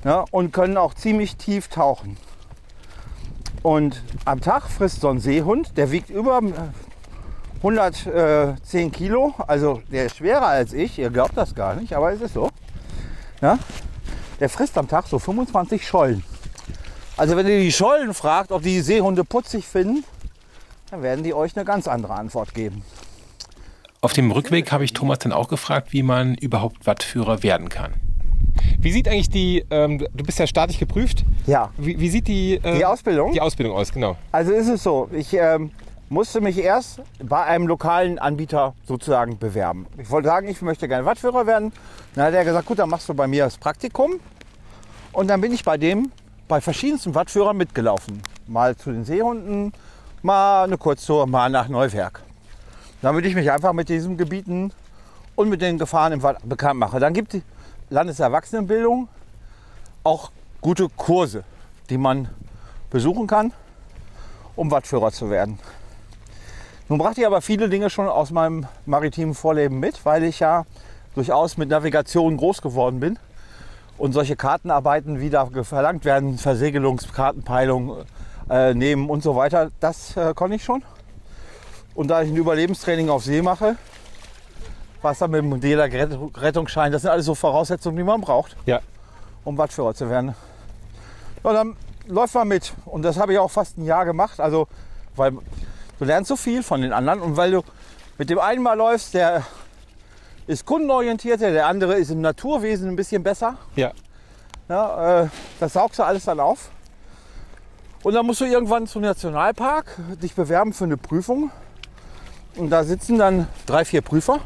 ja, 0.03 0.25
und 0.31 0.53
können 0.53 0.77
auch 0.77 0.93
ziemlich 0.93 1.36
tief 1.36 1.67
tauchen. 1.67 2.17
Und 3.67 4.01
am 4.23 4.39
Tag 4.39 4.69
frisst 4.69 5.01
so 5.01 5.10
ein 5.10 5.19
Seehund, 5.19 5.75
der 5.75 5.91
wiegt 5.91 6.10
über 6.10 6.39
110 7.58 8.93
Kilo, 8.93 9.36
also 9.45 9.82
der 9.91 10.06
ist 10.06 10.15
schwerer 10.15 10.47
als 10.47 10.71
ich, 10.71 10.97
ihr 10.97 11.10
glaubt 11.10 11.36
das 11.36 11.53
gar 11.53 11.75
nicht, 11.75 11.91
aber 11.91 12.13
es 12.13 12.21
ist 12.21 12.36
so. 12.36 12.49
Ja, 13.41 13.60
der 14.39 14.47
frisst 14.47 14.77
am 14.77 14.88
Tag 14.88 15.08
so 15.08 15.19
25 15.19 15.86
Schollen. 15.86 16.23
Also 17.17 17.36
wenn 17.36 17.45
ihr 17.45 17.60
die 17.60 17.73
Schollen 17.73 18.13
fragt, 18.13 18.53
ob 18.53 18.62
die 18.62 18.80
Seehunde 18.80 19.25
putzig 19.25 19.67
finden, 19.67 20.06
dann 20.89 21.03
werden 21.03 21.25
die 21.25 21.34
euch 21.34 21.58
eine 21.58 21.65
ganz 21.65 21.89
andere 21.89 22.13
Antwort 22.13 22.53
geben. 22.53 22.86
Auf 23.99 24.13
dem 24.13 24.32
Rückweg 24.32 24.71
habe 24.71 24.86
ich 24.86 24.93
Thomas 24.93 25.19
dann 25.19 25.34
auch 25.34 25.49
gefragt, 25.49 25.91
wie 25.91 26.03
man 26.03 26.36
überhaupt 26.36 26.88
Wattführer 26.88 27.43
werden 27.43 27.67
kann. 27.67 28.06
Wie 28.79 28.91
sieht 28.91 29.07
eigentlich 29.07 29.29
die, 29.29 29.65
ähm, 29.71 29.97
du 29.97 30.23
bist 30.23 30.37
ja 30.39 30.45
staatlich 30.47 30.77
geprüft. 30.79 31.23
Ja, 31.47 31.71
Wie, 31.77 31.99
wie 31.99 32.09
sieht 32.09 32.27
die, 32.27 32.55
äh, 32.55 32.77
die 32.77 32.85
Ausbildung. 32.85 33.31
die 33.33 33.41
Ausbildung 33.41 33.75
aus? 33.75 33.91
Genau. 33.91 34.15
Also 34.31 34.51
ist 34.51 34.67
es 34.67 34.83
so, 34.83 35.09
ich 35.11 35.33
ähm, 35.33 35.71
musste 36.09 36.41
mich 36.41 36.57
erst 36.59 37.01
bei 37.23 37.43
einem 37.43 37.67
lokalen 37.67 38.19
Anbieter 38.19 38.75
sozusagen 38.85 39.37
bewerben. 39.39 39.87
Ich 39.97 40.09
wollte 40.11 40.27
sagen, 40.27 40.47
ich 40.47 40.61
möchte 40.61 40.87
gerne 40.87 41.05
Wattführer 41.05 41.47
werden. 41.47 41.73
Dann 42.13 42.25
hat 42.25 42.33
er 42.33 42.45
gesagt, 42.45 42.67
gut, 42.67 42.79
dann 42.79 42.89
machst 42.89 43.09
du 43.09 43.13
bei 43.13 43.27
mir 43.27 43.45
das 43.45 43.57
Praktikum. 43.57 44.19
Und 45.11 45.27
dann 45.27 45.41
bin 45.41 45.51
ich 45.51 45.63
bei 45.63 45.77
dem 45.77 46.11
bei 46.47 46.61
verschiedensten 46.61 47.13
Wattführern 47.15 47.57
mitgelaufen. 47.57 48.21
Mal 48.47 48.75
zu 48.77 48.91
den 48.91 49.03
Seehunden, 49.03 49.73
mal 50.21 50.63
eine 50.63 50.77
Kurztour, 50.77 51.27
mal 51.27 51.49
nach 51.49 51.67
Neuwerk. 51.67 52.21
Damit 53.01 53.25
ich 53.25 53.35
mich 53.35 53.51
einfach 53.51 53.73
mit 53.73 53.89
diesen 53.89 54.17
Gebieten 54.17 54.71
und 55.35 55.49
mit 55.49 55.61
den 55.61 55.77
Gefahren 55.77 56.13
im 56.13 56.23
Watt 56.23 56.37
bekannt 56.47 56.79
mache. 56.79 56.99
Dann 56.99 57.13
gibt 57.13 57.33
die 57.33 57.41
Landeserwachsenenbildung 57.89 59.08
auch 60.04 60.32
gute 60.62 60.88
Kurse, 60.89 61.43
die 61.89 61.97
man 61.97 62.30
besuchen 62.89 63.28
kann, 63.28 63.54
um 64.56 64.71
Wattführer 64.71 65.12
zu 65.12 65.30
werden. 65.30 65.60
Nun 66.89 67.00
brachte 67.00 67.21
ich 67.21 67.28
aber 67.28 67.41
viele 67.41 67.69
Dinge 67.69 67.89
schon 67.89 68.08
aus 68.08 68.32
meinem 68.32 68.65
maritimen 68.86 69.34
Vorleben 69.34 69.80
mit, 69.80 70.06
weil 70.06 70.23
ich 70.23 70.39
ja 70.39 70.65
durchaus 71.15 71.58
mit 71.58 71.69
Navigation 71.69 72.38
groß 72.38 72.62
geworden 72.62 73.00
bin. 73.00 73.19
Und 73.97 74.13
solche 74.13 74.36
Kartenarbeiten, 74.36 75.19
wie 75.19 75.30
da 75.30 75.47
verlangt 75.63 76.06
werden, 76.06 76.38
Versegelungskartenpeilung 76.38 78.06
äh, 78.50 78.73
nehmen 78.73 79.10
und 79.10 79.23
so 79.23 79.36
weiter, 79.36 79.71
das 79.80 80.15
äh, 80.15 80.34
konnte 80.34 80.56
ich 80.56 80.63
schon. 80.63 80.84
Und 81.95 82.10
da 82.10 82.21
ich 82.21 82.30
ein 82.30 82.38
Überlebenstraining 82.38 83.10
auf 83.10 83.23
See 83.23 83.41
mache, 83.41 83.76
Wasser 85.07 85.29
mit 85.29 85.41
dem 85.63 86.31
Rettungsschein, 86.35 86.91
das 86.91 87.03
sind 87.03 87.11
alles 87.11 87.25
so 87.25 87.33
Voraussetzungen, 87.33 87.95
die 87.95 88.03
man 88.03 88.19
braucht, 88.19 88.57
Ja. 88.65 88.81
um 89.45 89.57
Wattführer 89.57 89.93
zu 89.93 90.09
werden. 90.09 90.35
Ja, 91.45 91.53
dann 91.53 91.77
läuft 92.07 92.35
man 92.35 92.49
mit. 92.49 92.73
Und 92.85 93.03
das 93.03 93.17
habe 93.17 93.31
ich 93.31 93.39
auch 93.39 93.49
fast 93.49 93.77
ein 93.77 93.85
Jahr 93.85 94.03
gemacht. 94.03 94.41
Also, 94.41 94.67
weil 95.15 95.31
du 95.31 96.05
lernst 96.05 96.27
so 96.27 96.35
viel 96.35 96.61
von 96.61 96.81
den 96.81 96.91
anderen. 96.91 97.21
Und 97.21 97.37
weil 97.37 97.51
du 97.51 97.61
mit 98.17 98.29
dem 98.29 98.39
einen 98.39 98.61
mal 98.61 98.73
läufst, 98.73 99.13
der 99.13 99.43
ist 100.45 100.65
kundenorientierter, 100.65 101.51
der 101.51 101.67
andere 101.67 101.95
ist 101.95 102.09
im 102.11 102.19
Naturwesen 102.19 102.89
ein 102.89 102.95
bisschen 102.97 103.23
besser. 103.23 103.55
Ja. 103.77 103.91
Ja, 104.67 105.21
äh, 105.23 105.27
das 105.61 105.71
saugst 105.73 105.99
du 105.99 106.03
alles 106.03 106.25
dann 106.25 106.41
auf. 106.41 106.69
Und 108.03 108.13
dann 108.13 108.25
musst 108.25 108.41
du 108.41 108.45
irgendwann 108.45 108.87
zum 108.87 109.03
Nationalpark 109.03 109.95
dich 110.21 110.35
bewerben 110.35 110.73
für 110.73 110.83
eine 110.83 110.97
Prüfung. 110.97 111.49
Und 112.57 112.71
da 112.71 112.83
sitzen 112.83 113.17
dann 113.17 113.47
drei, 113.65 113.85
vier 113.85 114.01
Prüfer. 114.01 114.39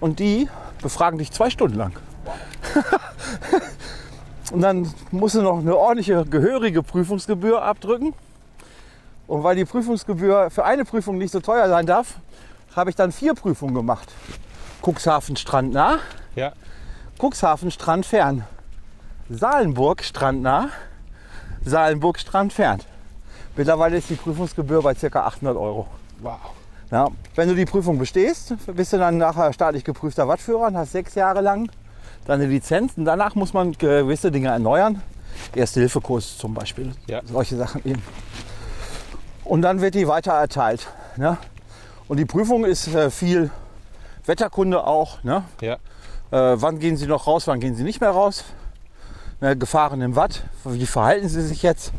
Und 0.00 0.18
die 0.18 0.48
befragen 0.82 1.18
dich 1.18 1.30
zwei 1.30 1.50
Stunden 1.50 1.76
lang. 1.76 1.92
und 4.52 4.60
dann 4.62 4.92
musst 5.10 5.34
du 5.34 5.42
noch 5.42 5.58
eine 5.58 5.76
ordentliche, 5.76 6.24
gehörige 6.24 6.82
Prüfungsgebühr 6.82 7.62
abdrücken. 7.62 8.14
Und 9.26 9.44
weil 9.44 9.56
die 9.56 9.64
Prüfungsgebühr 9.64 10.50
für 10.50 10.64
eine 10.64 10.84
Prüfung 10.84 11.18
nicht 11.18 11.30
so 11.30 11.40
teuer 11.40 11.68
sein 11.68 11.86
darf, 11.86 12.14
habe 12.74 12.90
ich 12.90 12.96
dann 12.96 13.12
vier 13.12 13.34
Prüfungen 13.34 13.74
gemacht. 13.74 14.08
Cuxhaven 14.82 15.36
Strand 15.36 15.72
nah, 15.72 15.98
Ja. 16.34 16.52
Cuxhaven 17.20 17.70
Strand 17.70 18.06
fern. 18.06 18.44
Salenburg 19.28 20.02
Strand 20.02 20.42
nah, 20.42 20.70
Salenburg 21.64 22.18
Strand 22.18 22.52
fern. 22.52 22.80
Mittlerweile 23.56 23.98
ist 23.98 24.08
die 24.08 24.14
Prüfungsgebühr 24.14 24.82
bei 24.82 24.94
ca. 24.94 25.26
800 25.26 25.56
Euro. 25.56 25.86
Wow. 26.20 26.38
Ja, 26.90 27.08
wenn 27.36 27.48
du 27.48 27.54
die 27.54 27.66
Prüfung 27.66 27.98
bestehst, 27.98 28.54
bist 28.74 28.92
du 28.92 28.98
dann 28.98 29.16
nachher 29.18 29.52
staatlich 29.52 29.84
geprüfter 29.84 30.26
Wattführer 30.26 30.66
und 30.66 30.76
hast 30.76 30.92
sechs 30.92 31.14
Jahre 31.14 31.40
lang 31.40 31.70
deine 32.26 32.46
Lizenz. 32.46 32.94
Und 32.96 33.04
danach 33.04 33.34
muss 33.36 33.52
man 33.52 33.72
gewisse 33.72 34.32
Dinge 34.32 34.48
erneuern. 34.48 35.00
Erste-Hilfe-Kurs 35.54 36.38
zum 36.38 36.52
Beispiel. 36.52 36.92
Ja. 37.06 37.20
Solche 37.24 37.56
Sachen 37.56 37.84
eben. 37.84 38.02
Und 39.44 39.62
dann 39.62 39.80
wird 39.80 39.94
die 39.94 40.08
weiter 40.08 40.32
erteilt. 40.32 40.88
Ne? 41.16 41.38
Und 42.08 42.16
die 42.16 42.24
Prüfung 42.24 42.64
ist 42.64 42.88
äh, 42.88 43.10
viel 43.10 43.50
Wetterkunde 44.26 44.84
auch. 44.84 45.22
Ne? 45.22 45.44
Ja. 45.60 45.74
Äh, 46.32 46.60
wann 46.60 46.80
gehen 46.80 46.96
Sie 46.96 47.06
noch 47.06 47.26
raus, 47.26 47.46
wann 47.46 47.60
gehen 47.60 47.74
Sie 47.74 47.84
nicht 47.84 48.00
mehr 48.00 48.10
raus? 48.10 48.44
Ne, 49.40 49.56
Gefahren 49.56 50.02
im 50.02 50.16
Watt, 50.16 50.44
wie 50.64 50.86
verhalten 50.86 51.28
Sie 51.28 51.40
sich 51.40 51.62
jetzt? 51.62 51.92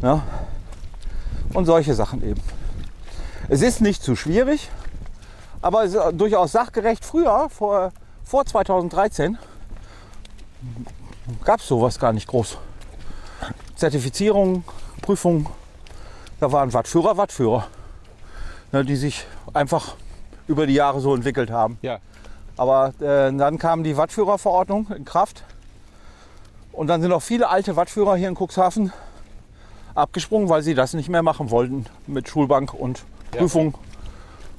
Ne? 0.00 0.22
Und 1.52 1.66
solche 1.66 1.94
Sachen 1.94 2.22
eben. 2.22 2.40
Es 3.48 3.62
ist 3.62 3.80
nicht 3.80 4.02
zu 4.02 4.16
schwierig, 4.16 4.68
aber 5.62 5.84
es 5.84 5.94
ist 5.94 6.02
durchaus 6.14 6.50
sachgerecht. 6.50 7.04
Früher, 7.04 7.48
vor, 7.48 7.92
vor 8.24 8.44
2013, 8.44 9.38
gab 11.44 11.60
es 11.60 11.68
sowas 11.68 12.00
gar 12.00 12.12
nicht 12.12 12.26
groß. 12.26 12.58
Zertifizierung, 13.76 14.64
Prüfung, 15.00 15.46
da 16.40 16.50
waren 16.50 16.72
Wattführer, 16.72 17.16
Wattführer, 17.16 17.68
ne, 18.72 18.84
die 18.84 18.96
sich 18.96 19.24
einfach 19.54 19.94
über 20.48 20.66
die 20.66 20.74
Jahre 20.74 21.00
so 21.00 21.14
entwickelt 21.14 21.50
haben. 21.50 21.78
Ja. 21.82 22.00
Aber 22.56 22.94
äh, 23.00 23.32
dann 23.32 23.58
kam 23.58 23.84
die 23.84 23.96
Wattführerverordnung 23.96 24.88
in 24.96 25.04
Kraft. 25.04 25.44
Und 26.72 26.88
dann 26.88 27.00
sind 27.00 27.12
auch 27.12 27.22
viele 27.22 27.48
alte 27.48 27.76
Wattführer 27.76 28.16
hier 28.16 28.28
in 28.28 28.36
Cuxhaven 28.36 28.92
abgesprungen, 29.94 30.48
weil 30.48 30.62
sie 30.62 30.74
das 30.74 30.94
nicht 30.94 31.08
mehr 31.08 31.22
machen 31.22 31.50
wollten 31.50 31.86
mit 32.08 32.28
Schulbank 32.28 32.74
und. 32.74 33.04
Prüfung. 33.30 33.74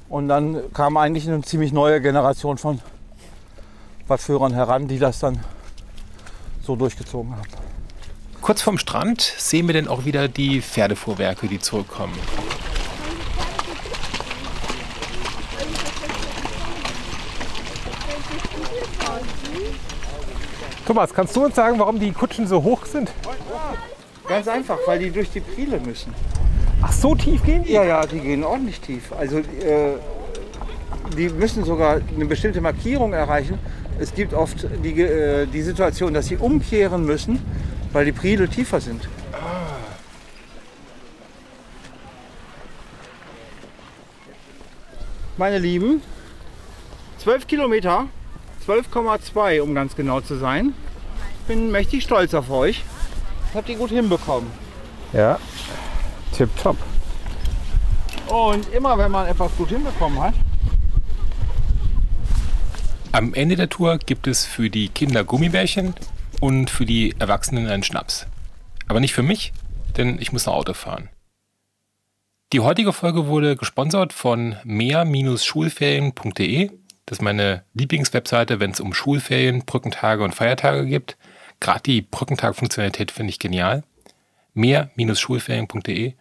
Und 0.10 0.28
dann 0.30 0.62
kam 0.74 0.98
eigentlich 0.98 1.28
eine 1.28 1.42
ziemlich 1.42 1.74
neue 1.74 2.02
Generation 2.02 2.58
von 2.58 2.80
Wattführern 4.08 4.54
heran, 4.54 4.88
die 4.88 5.00
das 5.00 5.20
dann 5.20 5.40
so 6.62 6.76
durchgezogen 6.76 7.36
haben. 7.36 7.48
Kurz 8.42 8.62
vorm 8.62 8.78
Strand 8.78 9.22
sehen 9.22 9.68
wir 9.68 9.74
dann 9.74 9.88
auch 9.88 10.06
wieder 10.06 10.28
die 10.28 10.62
Pferdefuhrwerke, 10.62 11.48
die 11.48 11.60
zurückkommen. 11.60 12.18
Thomas, 20.86 21.14
kannst 21.14 21.36
du 21.36 21.44
uns 21.44 21.56
sagen, 21.56 21.78
warum 21.80 22.00
die 22.00 22.14
Kutschen 22.14 22.48
so 22.48 22.64
hoch 22.64 22.86
sind? 22.86 23.12
Ganz 24.26 24.48
einfach, 24.48 24.78
weil 24.86 25.00
die 25.00 25.12
durch 25.12 25.30
die 25.30 25.42
Priele 25.42 25.82
müssen. 25.82 26.14
Ach, 26.82 26.92
so 26.92 27.16
tief 27.16 27.44
gehen 27.44 27.63
die? 27.63 27.74
Ja, 27.74 27.84
ja, 27.84 28.06
die 28.06 28.20
gehen 28.20 28.44
ordentlich 28.44 28.80
tief. 28.80 29.12
Also 29.12 29.40
äh, 29.40 29.96
die 31.18 31.30
müssen 31.30 31.63
sogar 31.63 32.02
eine 32.16 32.26
bestimmte 32.26 32.62
Markierung 32.62 33.13
erreichen. 33.13 33.60
Es 34.00 34.13
gibt 34.13 34.34
oft 34.34 34.68
die, 34.84 35.02
äh, 35.02 35.48
die 35.48 35.62
Situation, 35.62 36.13
dass 36.13 36.28
sie 36.28 36.38
umkehren 36.38 37.06
müssen, 37.06 37.40
weil 37.94 38.06
die 38.06 38.12
Priedel 38.12 38.48
tiefer 38.48 38.80
sind. 38.80 39.08
Meine 45.38 45.60
Lieben, 45.60 46.02
12 47.20 47.46
Kilometer, 47.46 48.06
12,2 48.68 49.62
um 49.62 49.76
ganz 49.76 49.96
genau 49.96 50.20
zu 50.20 50.36
sein. 50.36 50.74
Bin 51.48 51.72
mächtig 51.72 52.04
stolz 52.04 52.34
auf 52.34 52.50
euch. 52.50 52.84
Das 53.46 53.56
habt 53.56 53.70
ihr 53.70 53.78
gut 53.78 53.92
hinbekommen. 53.92 54.50
Ja. 55.13 55.40
Tipptopp. 56.34 56.78
Und 58.28 58.74
immer 58.74 58.98
wenn 58.98 59.12
man 59.12 59.28
etwas 59.28 59.52
gut 59.58 59.70
hinbekommen 59.70 60.20
hat, 60.20 60.34
Am 63.18 63.34
Ende 63.34 63.56
der 63.56 63.70
Tour 63.70 63.98
gibt 63.98 64.28
es 64.28 64.46
für 64.46 64.70
die 64.70 64.90
Kinder 64.90 65.24
Gummibärchen 65.24 65.96
und 66.40 66.70
für 66.70 66.86
die 66.86 67.16
Erwachsenen 67.18 67.68
einen 67.68 67.82
Schnaps. 67.82 68.28
Aber 68.88 69.00
nicht 69.00 69.16
für 69.16 69.24
mich, 69.24 69.54
denn 69.98 70.22
ich 70.22 70.32
muss 70.32 70.46
noch 70.46 70.54
Auto 70.54 70.74
fahren. 70.74 71.10
Die 72.54 72.60
heutige 72.60 72.94
Folge 72.94 73.26
wurde 73.26 73.56
gesponsert 73.56 74.13
von 74.13 74.58
mehr-schulferien.de. 74.63 76.70
Das 77.08 77.18
ist 77.18 77.24
meine 77.24 77.63
Lieblingswebseite, 77.74 78.60
wenn 78.60 78.70
es 78.70 78.80
um 78.80 78.94
Schulferien, 78.94 79.66
Brückentage 79.66 80.24
und 80.24 80.36
Feiertage 80.36 80.86
gibt. 80.86 81.18
Gerade 81.60 81.82
die 81.82 82.04
Brückentag-Funktionalität 82.04 83.10
finde 83.10 83.32
ich 83.32 83.40
genial. 83.40 83.84
mehr-schulferien.de. 84.58 86.13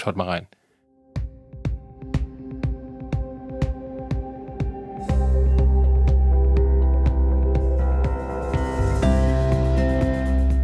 Schaut 0.00 0.16
mal 0.16 0.28
rein. 0.28 0.46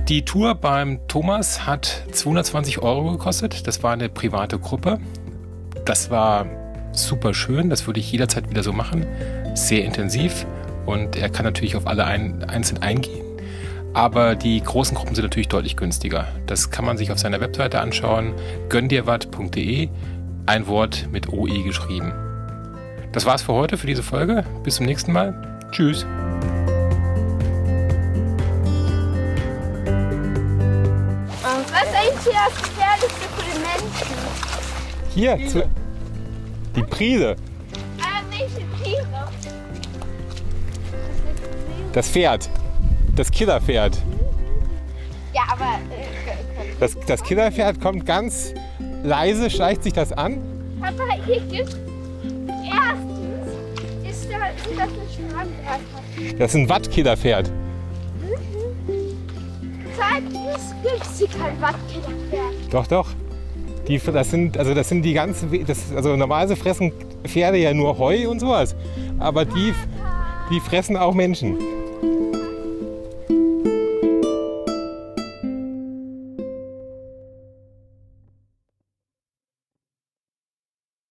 Die 0.08 0.22
Tour 0.22 0.54
beim 0.54 1.00
Thomas 1.08 1.66
hat 1.66 2.04
220 2.12 2.80
Euro 2.80 3.12
gekostet. 3.12 3.66
Das 3.66 3.82
war 3.82 3.92
eine 3.92 4.10
private 4.10 4.58
Gruppe. 4.58 5.00
Das 5.86 6.10
war 6.10 6.46
super 6.92 7.32
schön. 7.32 7.70
Das 7.70 7.86
würde 7.86 8.00
ich 8.00 8.12
jederzeit 8.12 8.50
wieder 8.50 8.62
so 8.62 8.74
machen. 8.74 9.06
Sehr 9.54 9.82
intensiv. 9.84 10.46
Und 10.84 11.16
er 11.16 11.30
kann 11.30 11.44
natürlich 11.44 11.74
auf 11.74 11.86
alle 11.86 12.04
ein, 12.04 12.44
einzeln 12.44 12.82
eingehen. 12.82 13.23
Aber 13.94 14.34
die 14.34 14.60
großen 14.60 14.96
Gruppen 14.96 15.14
sind 15.14 15.24
natürlich 15.24 15.48
deutlich 15.48 15.76
günstiger. 15.76 16.26
Das 16.46 16.70
kann 16.70 16.84
man 16.84 16.96
sich 16.98 17.12
auf 17.12 17.18
seiner 17.18 17.40
Webseite 17.40 17.80
anschauen. 17.80 18.34
gönndirwat.de. 18.68 19.88
Ein 20.46 20.66
Wort 20.66 21.08
mit 21.10 21.32
OE 21.32 21.62
geschrieben. 21.62 22.12
Das 23.12 23.24
war's 23.24 23.42
für 23.42 23.52
heute, 23.52 23.78
für 23.78 23.86
diese 23.86 24.02
Folge. 24.02 24.44
Bis 24.64 24.76
zum 24.76 24.86
nächsten 24.86 25.12
Mal. 25.12 25.60
Tschüss. 25.70 26.04
Was 31.42 31.82
ist 31.82 31.94
eigentlich 31.94 32.22
hier 32.24 32.40
das 32.48 32.62
Gefährlichste 32.62 33.28
für 33.36 33.44
den 33.52 33.62
Menschen? 33.62 34.14
Hier, 35.14 35.48
zu, 35.48 35.68
die 36.74 36.82
Prise, 36.82 37.36
Ah, 38.00 38.20
welche 38.30 38.64
Tiere? 38.82 39.28
das 41.92 42.08
Pferd, 42.08 42.50
das 43.16 43.30
Killerpferd. 43.30 43.98
Ja, 45.32 45.42
aber 45.50 45.64
äh, 45.64 46.78
Das, 46.80 46.96
das 47.06 47.22
Killerpferd 47.22 47.80
kommt 47.80 48.06
ganz 48.06 48.54
leise, 49.02 49.50
schleicht 49.50 49.82
sich 49.82 49.92
das 49.92 50.12
an. 50.12 50.38
Papa, 50.80 51.04
hier 51.26 51.40
gibt 51.40 51.76
erstens 52.64 53.48
ist 54.08 54.28
da, 54.30 54.36
sind 54.64 54.78
das 54.78 54.88
eine 54.88 55.30
Strandgreifer. 55.30 56.38
Das 56.38 56.50
ist 56.50 56.60
ein 56.60 56.68
Wattkillerpferd. 56.68 57.50
Zweitens 59.96 60.74
gibt 60.82 61.02
es 61.02 61.18
hier 61.18 61.28
kein 61.28 61.60
Wattkillerpferd. 61.60 62.72
Doch, 62.72 62.86
doch. 62.86 63.08
Die, 63.88 63.98
das 63.98 64.30
sind, 64.30 64.56
also 64.56 64.72
das 64.72 64.88
sind 64.88 65.02
die 65.02 65.12
ganz, 65.12 65.44
das, 65.66 65.92
also 65.94 66.16
normalerweise 66.16 66.56
fressen 66.56 66.92
Pferde 67.24 67.58
ja 67.58 67.74
nur 67.74 67.98
Heu 67.98 68.28
und 68.28 68.40
sowas. 68.40 68.74
Aber 69.18 69.44
die, 69.44 69.74
die 70.50 70.60
fressen 70.60 70.96
auch 70.96 71.14
Menschen. 71.14 71.58